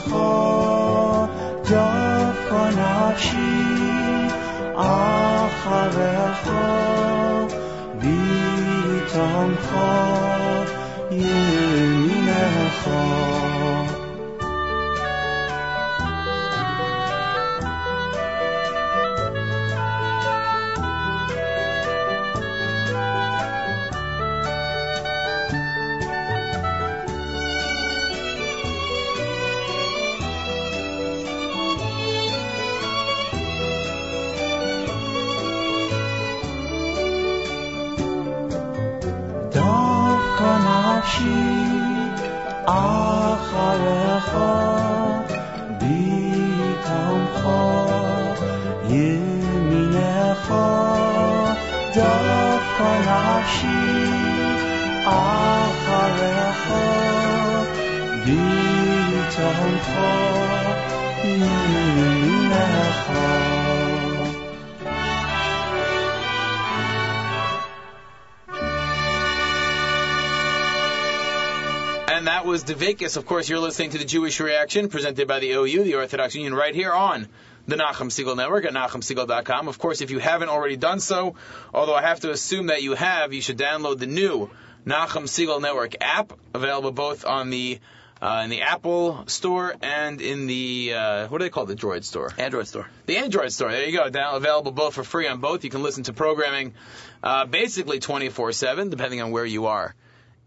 خود 0.10 1.30
جاب 1.64 2.36
کناشی 2.50 3.68
آخر 4.76 6.34
خود 6.44 7.54
بیتم 8.02 9.50
خود 9.70 10.68
یمین 11.12 12.30
خود 12.84 13.27
And 72.10 72.28
that 72.28 72.46
was 72.46 72.64
Devikis. 72.64 73.16
Of 73.16 73.26
course, 73.26 73.48
you're 73.48 73.60
listening 73.60 73.92
to 73.92 73.98
the 73.98 74.06
Jewish 74.06 74.40
Reaction 74.40 74.90
presented 74.90 75.28
by 75.28 75.40
the 75.40 75.52
OU, 75.52 75.84
the 75.84 75.96
Orthodox 75.96 76.36
Union, 76.36 76.54
right 76.54 76.76
here 76.76 76.92
on 76.92 77.28
the 77.68 77.76
Nachum 77.76 78.10
Segal 78.10 78.36
Network 78.36 78.66
at 78.66 78.74
NachumSegal.com. 78.74 79.68
Of 79.68 79.78
course, 79.78 80.02
if 80.02 80.10
you 80.10 80.20
haven't 80.20 80.50
already 80.50 80.78
done 80.78 81.00
so, 81.00 81.36
although 81.74 81.96
I 81.96 82.02
have 82.02 82.22
to 82.22 82.32
assume 82.32 82.68
that 82.68 82.82
you 82.82 82.94
have, 82.94 83.34
you 83.34 83.42
should 83.42 83.58
download 83.58 84.00
the 84.00 84.08
new 84.08 84.50
Nachum 84.86 85.24
Segal 85.24 85.62
Network 85.62 85.96
app, 86.00 86.32
available 86.54 86.92
both 86.92 87.26
on 87.26 87.50
the 87.50 87.80
uh, 88.20 88.42
in 88.44 88.50
the 88.50 88.62
Apple 88.62 89.26
Store 89.28 89.76
and 89.82 90.22
in 90.22 90.48
the 90.48 90.94
uh, 90.94 91.28
what 91.28 91.38
do 91.38 91.44
they 91.44 91.50
call 91.50 91.64
it? 91.64 91.68
the 91.68 91.76
Droid 91.76 92.04
Store? 92.04 92.34
Android 92.38 92.68
store. 92.68 92.90
The 93.06 93.18
Android 93.18 93.52
store. 93.52 93.70
There 93.70 93.86
you 93.86 93.96
go. 93.96 94.10
Down, 94.10 94.36
available 94.36 94.72
both 94.72 94.96
for 94.96 95.04
free 95.04 95.28
on 95.28 95.40
both. 95.40 95.64
You 95.64 95.70
can 95.70 95.84
listen 95.84 96.04
to 96.04 96.14
programming 96.14 96.74
uh, 97.22 97.46
basically 97.46 98.00
24/7, 98.00 98.90
depending 98.90 99.22
on 99.22 99.32
where 99.32 99.46
you 99.46 99.68
are. 99.68 99.94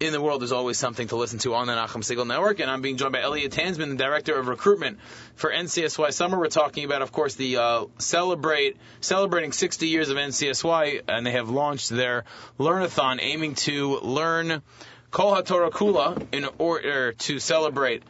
In 0.00 0.14
the 0.14 0.20
world, 0.22 0.40
there's 0.40 0.50
always 0.50 0.78
something 0.78 1.08
to 1.08 1.16
listen 1.16 1.40
to 1.40 1.54
on 1.54 1.66
the 1.66 1.74
Nachum 1.74 2.00
Segal 2.02 2.26
Network, 2.26 2.58
and 2.58 2.70
I'm 2.70 2.80
being 2.80 2.96
joined 2.96 3.12
by 3.12 3.20
Elliot 3.20 3.52
Tanzman, 3.52 3.90
the 3.90 3.96
director 3.96 4.34
of 4.38 4.48
recruitment 4.48 4.98
for 5.34 5.52
NCSY 5.52 6.14
Summer. 6.14 6.38
We're 6.38 6.48
talking 6.48 6.86
about, 6.86 7.02
of 7.02 7.12
course, 7.12 7.34
the 7.34 7.58
uh, 7.58 7.84
celebrate 7.98 8.78
celebrating 9.02 9.52
60 9.52 9.88
years 9.88 10.08
of 10.08 10.16
NCSY, 10.16 11.02
and 11.06 11.26
they 11.26 11.32
have 11.32 11.50
launched 11.50 11.90
their 11.90 12.24
Learnathon, 12.58 13.18
aiming 13.20 13.56
to 13.56 13.98
learn 13.98 14.62
Kol 15.10 15.36
HaTorah 15.36 15.70
Kula 15.70 16.18
in 16.32 16.46
order 16.56 17.12
to 17.12 17.38
celebrate 17.38 18.02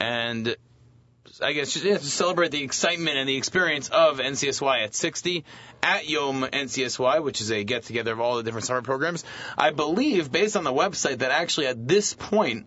and 0.00 0.56
I 1.42 1.52
guess 1.52 1.72
to 1.80 1.98
celebrate 1.98 2.50
the 2.50 2.62
excitement 2.62 3.16
and 3.16 3.28
the 3.28 3.36
experience 3.36 3.88
of 3.88 4.18
NCSY 4.18 4.84
at 4.84 4.94
60 4.94 5.44
at 5.82 6.08
Yom 6.08 6.42
NCSY, 6.42 7.22
which 7.22 7.40
is 7.40 7.50
a 7.50 7.64
get 7.64 7.84
together 7.84 8.12
of 8.12 8.20
all 8.20 8.36
the 8.36 8.42
different 8.42 8.66
summer 8.66 8.82
programs. 8.82 9.24
I 9.56 9.70
believe, 9.70 10.32
based 10.32 10.56
on 10.56 10.64
the 10.64 10.72
website, 10.72 11.18
that 11.18 11.30
actually 11.30 11.66
at 11.66 11.86
this 11.86 12.14
point, 12.14 12.66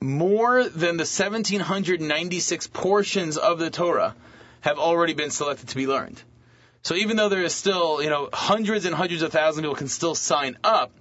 more 0.00 0.64
than 0.64 0.96
the 0.96 1.04
1796 1.04 2.66
portions 2.68 3.36
of 3.38 3.58
the 3.58 3.70
Torah 3.70 4.14
have 4.60 4.78
already 4.78 5.14
been 5.14 5.30
selected 5.30 5.68
to 5.68 5.76
be 5.76 5.86
learned. 5.86 6.20
So 6.82 6.96
even 6.96 7.16
though 7.16 7.28
there 7.28 7.44
is 7.44 7.54
still, 7.54 8.02
you 8.02 8.10
know, 8.10 8.28
hundreds 8.32 8.84
and 8.84 8.94
hundreds 8.94 9.22
of 9.22 9.32
thousands 9.32 9.58
of 9.58 9.62
people 9.64 9.76
can 9.76 9.88
still 9.88 10.16
sign 10.16 10.58
up, 10.64 10.92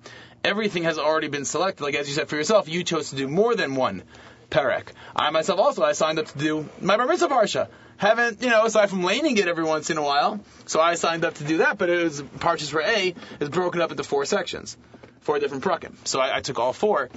everything 0.44 0.84
has 0.84 1.00
already 1.00 1.28
been 1.28 1.46
selected. 1.46 1.84
Like 1.84 1.96
as 1.96 2.08
you 2.08 2.14
said 2.14 2.30
for 2.30 2.36
yourself, 2.36 2.70
you 2.70 2.84
chose 2.84 3.10
to 3.10 3.16
do 3.16 3.28
more 3.28 3.56
than 3.56 3.76
one 3.76 4.04
Perek. 4.52 4.90
I 5.16 5.32
myself 5.32 5.60
also, 5.60 5.82
I 5.82 5.94
signed 5.94 6.20
up 6.20 6.28
to 6.28 6.38
do 6.38 6.70
my 6.80 6.98
Bar 6.98 7.08
Mitzvah 7.08 7.30
Parsha. 7.30 7.68
Haven't, 7.98 8.42
you 8.42 8.50
know, 8.50 8.66
aside 8.66 8.90
from 8.90 9.04
laning 9.04 9.38
it 9.38 9.48
every 9.48 9.64
once 9.64 9.90
in 9.90 9.98
a 9.98 10.02
while, 10.02 10.40
so 10.66 10.82
I 10.82 10.96
signed 10.96 11.24
up 11.24 11.36
to 11.36 11.44
do 11.44 11.58
that, 11.60 11.78
but 11.78 11.90
it 11.90 12.04
was, 12.04 12.22
Parshas 12.22 12.72
for 12.72 12.82
A 12.82 13.16
is 13.40 13.50
broken 13.50 13.80
up 13.80 13.92
into 13.92 14.04
four 14.04 14.26
sections, 14.26 14.76
four 15.22 15.40
different 15.40 15.64
prakim. 15.64 15.96
So 16.06 16.20
I, 16.20 16.38
I 16.38 16.42
took 16.42 16.58
all 16.60 16.74
four, 16.74 17.10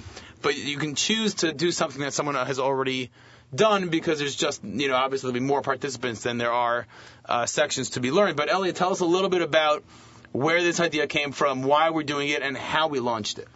but 0.42 0.56
you 0.56 0.76
can 0.76 0.94
choose 0.94 1.34
to 1.36 1.52
do 1.52 1.72
something 1.72 2.02
that 2.02 2.12
someone 2.12 2.34
has 2.34 2.58
already 2.58 3.10
done 3.54 3.88
because 3.88 4.18
there's 4.18 4.36
just, 4.36 4.62
you 4.62 4.88
know, 4.88 4.94
obviously 4.94 5.28
there'll 5.28 5.40
be 5.40 5.46
more 5.46 5.62
participants 5.62 6.22
than 6.22 6.38
there 6.38 6.52
are 6.52 6.86
uh, 7.24 7.46
sections 7.46 7.90
to 7.90 8.00
be 8.00 8.10
learned. 8.10 8.36
But 8.36 8.50
Elliot, 8.50 8.76
tell 8.76 8.92
us 8.92 9.00
a 9.00 9.06
little 9.06 9.30
bit 9.30 9.42
about 9.42 9.84
where 10.32 10.62
this 10.62 10.80
idea 10.80 11.06
came 11.06 11.32
from, 11.32 11.62
why 11.62 11.90
we're 11.90 12.02
doing 12.02 12.28
it, 12.28 12.42
and 12.42 12.56
how 12.56 12.88
we 12.88 13.00
launched 13.00 13.38
it. 13.38 13.48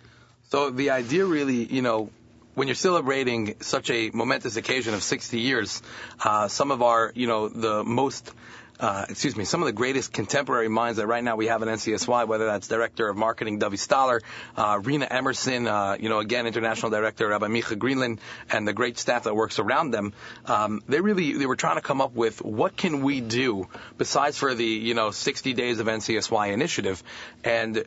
So 0.51 0.71
the 0.71 0.91
idea 0.91 1.27
really, 1.27 1.65
you 1.65 1.83
know, 1.83 2.11
when 2.59 2.67
you're 2.67 2.75
celebrating 2.75 3.55
such 3.61 3.89
a 3.89 4.11
momentous 4.13 4.57
occasion 4.57 4.93
of 4.93 5.05
60 5.05 5.39
years, 5.39 5.81
uh, 6.25 6.49
some 6.49 6.73
of 6.73 6.83
our, 6.83 7.13
you 7.15 7.29
know, 7.29 7.49
the 7.49 7.85
most 7.85 8.33
uh, 8.81 9.07
excuse 9.09 9.37
me, 9.37 9.45
some 9.45 9.61
of 9.61 9.67
the 9.67 9.73
greatest 9.73 10.13
contemporary 10.13 10.69
minds 10.69 10.99
that 10.99 11.07
right 11.07 11.23
now 11.23 11.35
we 11.35 11.47
have 11.47 11.63
at 11.63 11.69
NCSY, 11.69 12.29
whether 12.29 12.47
that's 12.47 12.69
Director 12.69 13.09
of 13.09 13.17
Marketing 13.17 13.59
Dovey 13.59 13.77
Stoller, 13.77 14.23
uh, 14.57 14.81
Rena 14.83 15.07
Emerson, 15.11 15.67
uh, 15.67 15.97
you 15.99 16.09
know, 16.09 16.21
again, 16.21 16.47
International 16.47 16.91
Director 16.91 17.29
Rabbi 17.29 17.47
Micha 17.47 17.77
Greenland, 17.77 18.21
and 18.51 18.69
the 18.69 18.73
great 18.73 18.99
staff 18.99 19.25
that 19.25 19.35
works 19.35 19.59
around 19.59 19.91
them, 19.91 20.13
um, 20.47 20.81
they 20.89 21.01
really, 21.01 21.33
they 21.33 21.47
were 21.47 21.57
trying 21.57 21.77
to 21.77 21.83
come 21.83 22.01
up 22.01 22.15
with 22.15 22.41
what 22.45 22.77
can 22.77 23.03
we 23.03 23.21
do 23.21 23.69
besides 23.99 24.39
for 24.39 24.55
the, 24.55 24.65
you 24.65 24.95
know, 24.95 25.11
60 25.11 25.55
days 25.55 25.81
of 25.81 25.87
NCSY 25.89 26.53
initiative. 26.53 27.03
And 27.43 27.85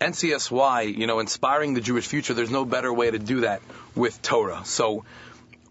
NCSY, 0.00 0.96
you 0.96 1.06
know, 1.06 1.18
inspiring 1.18 1.74
the 1.74 1.80
Jewish 1.80 2.06
future, 2.06 2.34
there's 2.34 2.50
no 2.50 2.64
better 2.64 2.92
way 2.92 3.10
to 3.10 3.18
do 3.18 3.40
that 3.40 3.62
with 3.94 4.20
Torah. 4.22 4.62
So 4.64 5.04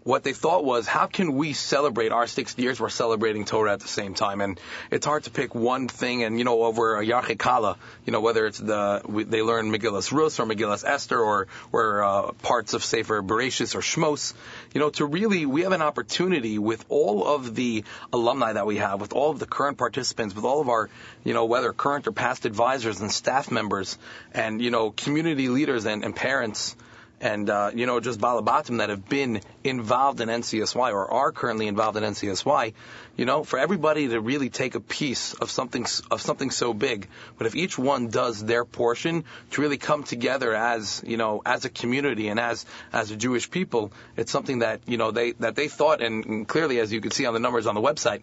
what 0.08 0.24
they 0.24 0.32
thought 0.32 0.64
was, 0.64 0.86
how 0.86 1.06
can 1.06 1.34
we 1.34 1.52
celebrate 1.52 2.12
our 2.12 2.26
60 2.26 2.62
years? 2.62 2.80
We're 2.80 2.88
celebrating 2.88 3.44
Torah 3.44 3.74
at 3.74 3.80
the 3.80 3.88
same 3.88 4.14
time, 4.14 4.40
and 4.40 4.58
it's 4.90 5.04
hard 5.04 5.24
to 5.24 5.30
pick 5.30 5.54
one 5.54 5.86
thing. 5.86 6.24
And 6.24 6.38
you 6.38 6.44
know, 6.44 6.62
over 6.62 6.98
a 6.98 7.04
Yarche 7.04 7.38
Kala, 7.38 7.76
you 8.06 8.12
know, 8.14 8.22
whether 8.22 8.46
it's 8.46 8.58
the 8.58 9.02
they 9.28 9.42
learn 9.42 9.70
Megillas 9.70 10.10
Rus 10.10 10.40
or 10.40 10.46
Megillas 10.46 10.82
Esther 10.82 11.20
or 11.20 11.46
or 11.72 12.02
uh, 12.02 12.32
parts 12.32 12.72
of 12.72 12.82
Sefer 12.82 13.22
Bereshis 13.22 13.74
or 13.74 13.80
Shmos, 13.80 14.32
you 14.72 14.80
know, 14.80 14.88
to 14.88 15.04
really 15.04 15.44
we 15.44 15.60
have 15.62 15.72
an 15.72 15.82
opportunity 15.82 16.58
with 16.58 16.82
all 16.88 17.26
of 17.26 17.54
the 17.54 17.84
alumni 18.10 18.54
that 18.54 18.64
we 18.64 18.78
have, 18.78 19.02
with 19.02 19.12
all 19.12 19.30
of 19.30 19.38
the 19.38 19.46
current 19.46 19.76
participants, 19.76 20.34
with 20.34 20.46
all 20.46 20.62
of 20.62 20.70
our, 20.70 20.88
you 21.22 21.34
know, 21.34 21.44
whether 21.44 21.74
current 21.74 22.06
or 22.06 22.12
past 22.12 22.46
advisors 22.46 23.02
and 23.02 23.12
staff 23.12 23.50
members, 23.50 23.98
and 24.32 24.62
you 24.62 24.70
know, 24.70 24.90
community 24.90 25.50
leaders 25.50 25.84
and, 25.84 26.02
and 26.02 26.16
parents 26.16 26.76
and 27.20 27.50
uh, 27.50 27.70
you 27.74 27.86
know 27.86 28.00
just 28.00 28.20
balabatim 28.20 28.78
that 28.78 28.90
have 28.90 29.08
been 29.08 29.40
involved 29.64 30.20
in 30.20 30.28
NCSY 30.28 30.92
or 30.92 31.10
are 31.10 31.32
currently 31.32 31.66
involved 31.66 31.96
in 31.96 32.04
NCSY, 32.04 32.74
you 33.16 33.24
know, 33.24 33.44
for 33.44 33.58
everybody 33.58 34.08
to 34.08 34.20
really 34.20 34.50
take 34.50 34.74
a 34.74 34.80
piece 34.80 35.34
of 35.34 35.50
something 35.50 35.86
of 36.10 36.20
something 36.20 36.50
so 36.50 36.72
big, 36.72 37.08
but 37.36 37.46
if 37.46 37.56
each 37.56 37.78
one 37.78 38.08
does 38.08 38.44
their 38.44 38.64
portion 38.64 39.24
to 39.50 39.62
really 39.62 39.78
come 39.78 40.04
together 40.04 40.54
as 40.54 41.02
you 41.06 41.16
know 41.16 41.42
as 41.44 41.64
a 41.64 41.70
community 41.70 42.28
and 42.28 42.38
as 42.38 42.64
as 42.92 43.10
a 43.10 43.16
Jewish 43.16 43.50
people, 43.50 43.92
it's 44.16 44.32
something 44.32 44.60
that 44.60 44.80
you 44.86 44.96
know 44.96 45.10
they 45.10 45.32
that 45.32 45.56
they 45.56 45.68
thought 45.68 46.00
and, 46.00 46.24
and 46.26 46.48
clearly 46.48 46.78
as 46.78 46.92
you 46.92 47.00
can 47.00 47.10
see 47.10 47.26
on 47.26 47.34
the 47.34 47.40
numbers 47.40 47.66
on 47.66 47.74
the 47.74 47.80
website 47.80 48.22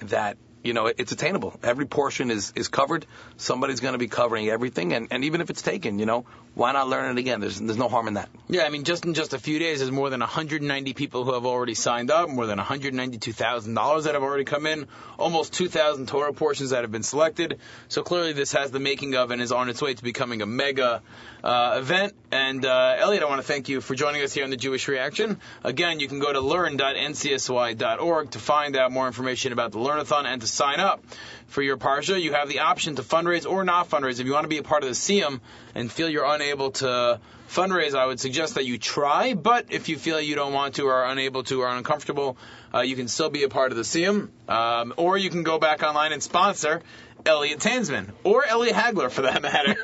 that 0.00 0.36
you 0.64 0.72
know 0.72 0.86
it's 0.86 1.12
attainable. 1.12 1.58
Every 1.62 1.86
portion 1.86 2.30
is 2.30 2.52
is 2.56 2.68
covered. 2.68 3.06
Somebody's 3.36 3.80
going 3.80 3.92
to 3.92 3.98
be 3.98 4.08
covering 4.08 4.48
everything, 4.48 4.92
and 4.92 5.08
and 5.10 5.24
even 5.24 5.40
if 5.40 5.50
it's 5.50 5.62
taken, 5.62 5.98
you 5.98 6.06
know, 6.06 6.24
why 6.54 6.72
not 6.72 6.88
learn 6.88 7.16
it 7.16 7.20
again? 7.20 7.40
There's 7.40 7.60
there's 7.60 7.76
no 7.76 7.88
harm 7.88 8.08
in 8.08 8.14
that. 8.14 8.28
Yeah, 8.48 8.62
I 8.62 8.70
mean, 8.70 8.84
just 8.84 9.04
in 9.04 9.14
just 9.14 9.34
a 9.34 9.38
few 9.38 9.58
days, 9.58 9.80
there's 9.80 9.90
more 9.90 10.10
than 10.10 10.20
190 10.20 10.94
people 10.94 11.24
who 11.24 11.34
have 11.34 11.44
already 11.46 11.74
signed 11.74 12.10
up, 12.10 12.28
more 12.28 12.46
than 12.46 12.58
$192,000 12.58 14.02
that 14.04 14.14
have 14.14 14.22
already 14.22 14.44
come 14.44 14.66
in, 14.66 14.86
almost 15.18 15.52
2,000 15.54 16.08
Torah 16.08 16.32
portions 16.32 16.70
that 16.70 16.82
have 16.82 16.92
been 16.92 17.02
selected. 17.02 17.58
So 17.88 18.02
clearly, 18.02 18.32
this 18.32 18.52
has 18.52 18.70
the 18.70 18.80
making 18.80 19.14
of 19.16 19.30
and 19.30 19.42
is 19.42 19.52
on 19.52 19.68
its 19.68 19.82
way 19.82 19.94
to 19.94 20.02
becoming 20.02 20.42
a 20.42 20.46
mega 20.46 21.02
uh, 21.42 21.76
event. 21.78 22.14
And 22.30 22.64
uh, 22.64 22.96
Elliot, 22.98 23.22
I 23.22 23.26
want 23.26 23.40
to 23.40 23.46
thank 23.46 23.68
you 23.68 23.80
for 23.80 23.94
joining 23.94 24.22
us 24.22 24.32
here 24.32 24.44
on 24.44 24.50
the 24.50 24.56
Jewish 24.56 24.88
Reaction. 24.88 25.38
Again, 25.62 26.00
you 26.00 26.08
can 26.08 26.18
go 26.18 26.32
to 26.32 26.40
learn.ncsy.org 26.40 28.30
to 28.30 28.38
find 28.38 28.76
out 28.76 28.92
more 28.92 29.06
information 29.06 29.52
about 29.52 29.72
the 29.72 29.78
Learnathon 29.78 30.24
and 30.24 30.40
to 30.40 30.46
sign 30.54 30.80
up 30.80 31.04
for 31.46 31.62
your 31.62 31.76
parsha. 31.76 32.20
You 32.20 32.32
have 32.32 32.48
the 32.48 32.60
option 32.60 32.96
to 32.96 33.02
fundraise 33.02 33.48
or 33.48 33.64
not 33.64 33.88
fundraise. 33.88 34.20
If 34.20 34.26
you 34.26 34.32
want 34.32 34.44
to 34.44 34.48
be 34.48 34.58
a 34.58 34.62
part 34.62 34.82
of 34.82 34.88
the 34.88 34.94
siyum 34.94 35.40
and 35.74 35.90
feel 35.90 36.08
you're 36.08 36.24
unable 36.24 36.72
to 36.72 37.20
fundraise, 37.48 37.94
I 37.94 38.06
would 38.06 38.20
suggest 38.20 38.54
that 38.54 38.64
you 38.64 38.78
try. 38.78 39.34
But 39.34 39.66
if 39.70 39.88
you 39.88 39.96
feel 39.96 40.20
you 40.20 40.34
don't 40.34 40.52
want 40.52 40.76
to 40.76 40.86
or 40.86 40.94
are 40.94 41.10
unable 41.10 41.44
to 41.44 41.62
or 41.62 41.68
uncomfortable, 41.68 42.36
uh, 42.72 42.80
you 42.80 42.96
can 42.96 43.08
still 43.08 43.30
be 43.30 43.44
a 43.44 43.48
part 43.48 43.70
of 43.70 43.76
the 43.76 43.84
siyum. 43.84 44.30
Um, 44.48 44.94
or 44.96 45.16
you 45.16 45.30
can 45.30 45.42
go 45.42 45.58
back 45.58 45.82
online 45.82 46.12
and 46.12 46.22
sponsor 46.22 46.82
Elliot 47.26 47.60
Tanzman 47.60 48.12
or 48.22 48.44
Elliot 48.44 48.76
Hagler 48.76 49.10
for 49.10 49.22
that 49.22 49.42
matter. 49.42 49.76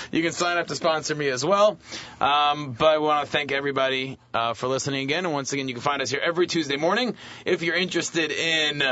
you 0.12 0.22
can 0.22 0.32
sign 0.32 0.56
up 0.56 0.66
to 0.68 0.74
sponsor 0.74 1.14
me 1.14 1.28
as 1.28 1.44
well. 1.44 1.78
Um, 2.20 2.72
but 2.72 2.86
I 2.86 2.98
want 2.98 3.24
to 3.24 3.30
thank 3.30 3.52
everybody 3.52 4.18
uh, 4.34 4.54
for 4.54 4.66
listening 4.66 5.04
again. 5.04 5.24
And 5.24 5.32
once 5.32 5.52
again, 5.52 5.68
you 5.68 5.74
can 5.74 5.82
find 5.82 6.02
us 6.02 6.10
here 6.10 6.20
every 6.22 6.46
Tuesday 6.46 6.76
morning. 6.76 7.14
If 7.44 7.62
you're 7.62 7.76
interested 7.76 8.32
in 8.32 8.82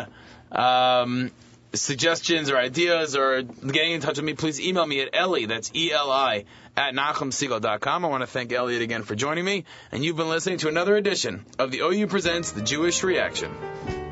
um, 0.54 1.30
suggestions 1.72 2.50
or 2.50 2.56
ideas 2.56 3.16
or 3.16 3.42
getting 3.42 3.92
in 3.92 4.00
touch 4.00 4.16
with 4.16 4.24
me, 4.24 4.34
please 4.34 4.60
email 4.60 4.86
me 4.86 5.00
at 5.00 5.10
Ellie, 5.12 5.46
that's 5.46 5.70
E-L-I, 5.74 6.44
at 6.76 6.94
NachumSegal.com. 6.94 8.04
I 8.04 8.08
want 8.08 8.22
to 8.22 8.26
thank 8.26 8.52
Elliot 8.52 8.82
again 8.82 9.02
for 9.02 9.14
joining 9.14 9.44
me. 9.44 9.64
And 9.92 10.04
you've 10.04 10.16
been 10.16 10.28
listening 10.28 10.58
to 10.58 10.68
another 10.68 10.96
edition 10.96 11.44
of 11.58 11.70
the 11.70 11.80
OU 11.80 12.06
Presents 12.08 12.52
The 12.52 12.62
Jewish 12.62 13.02
Reaction. 13.02 14.03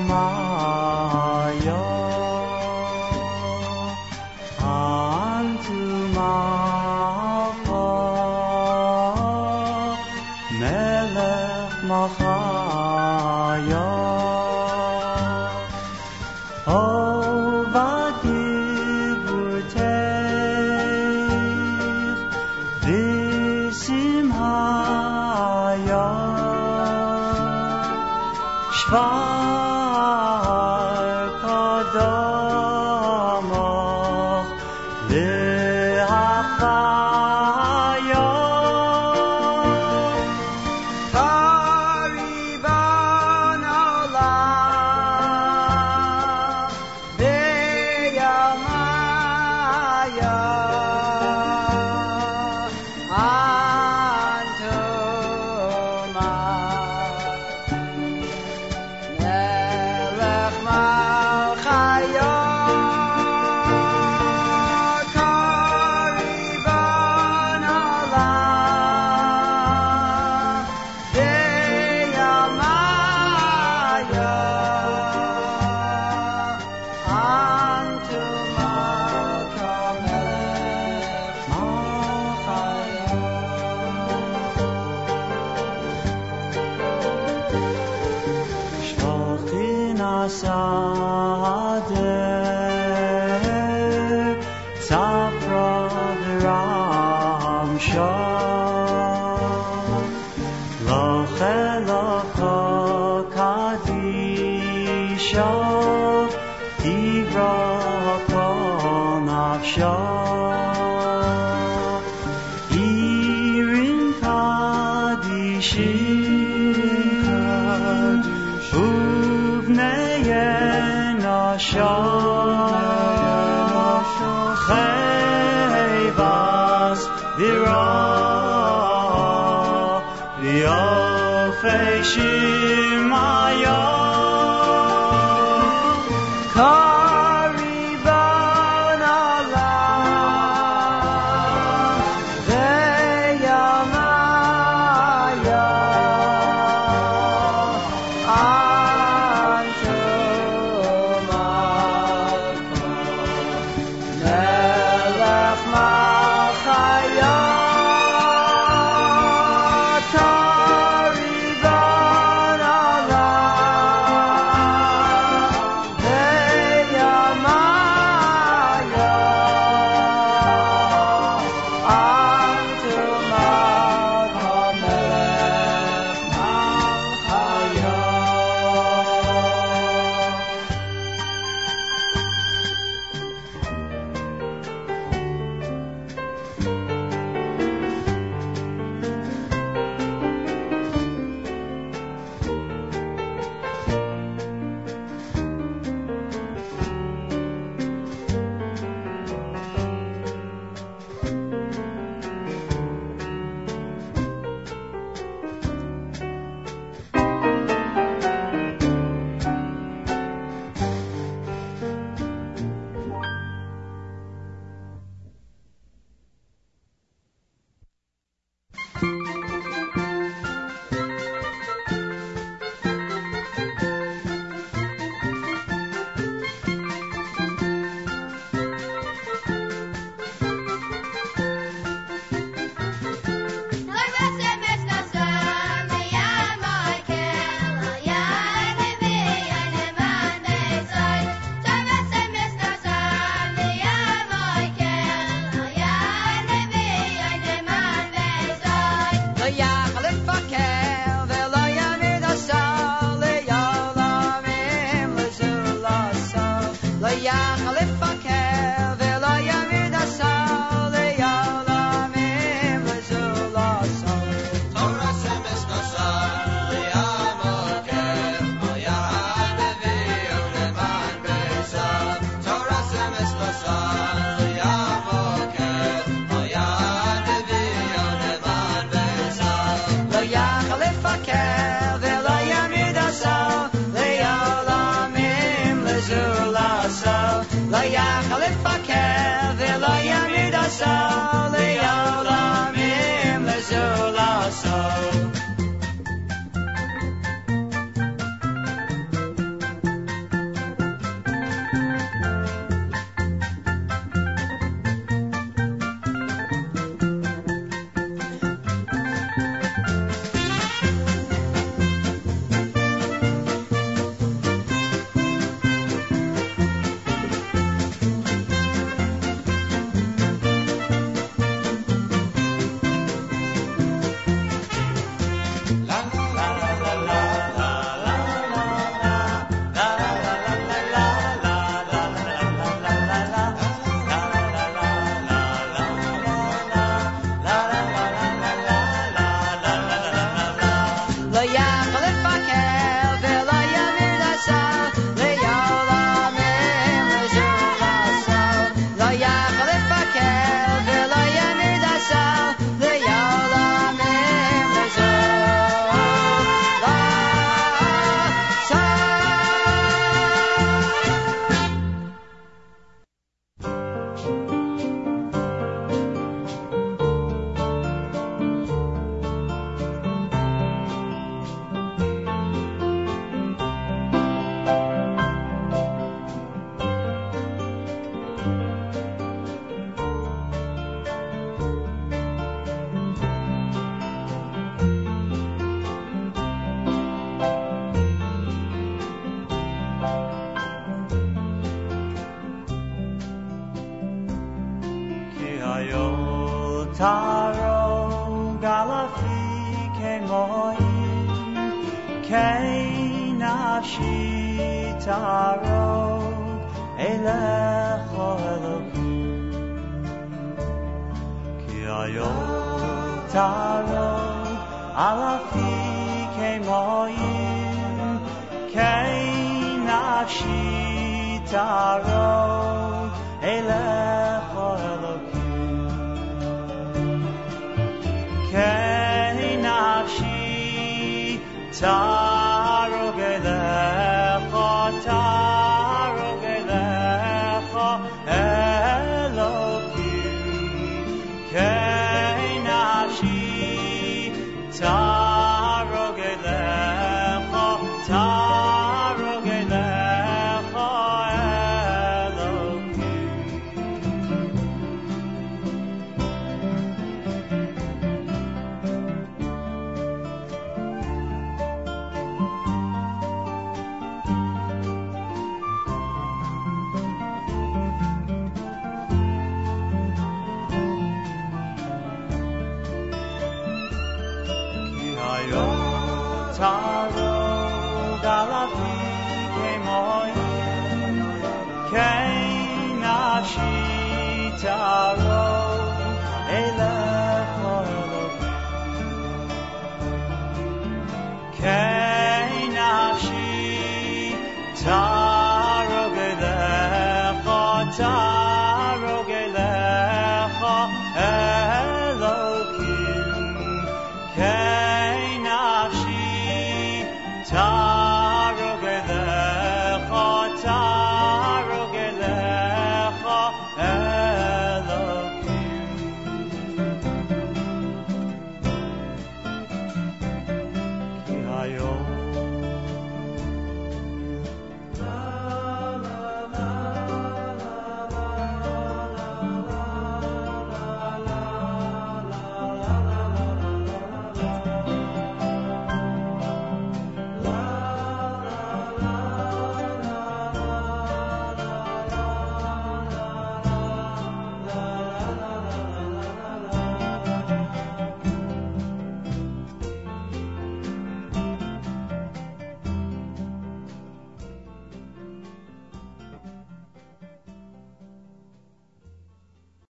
my 0.00 0.45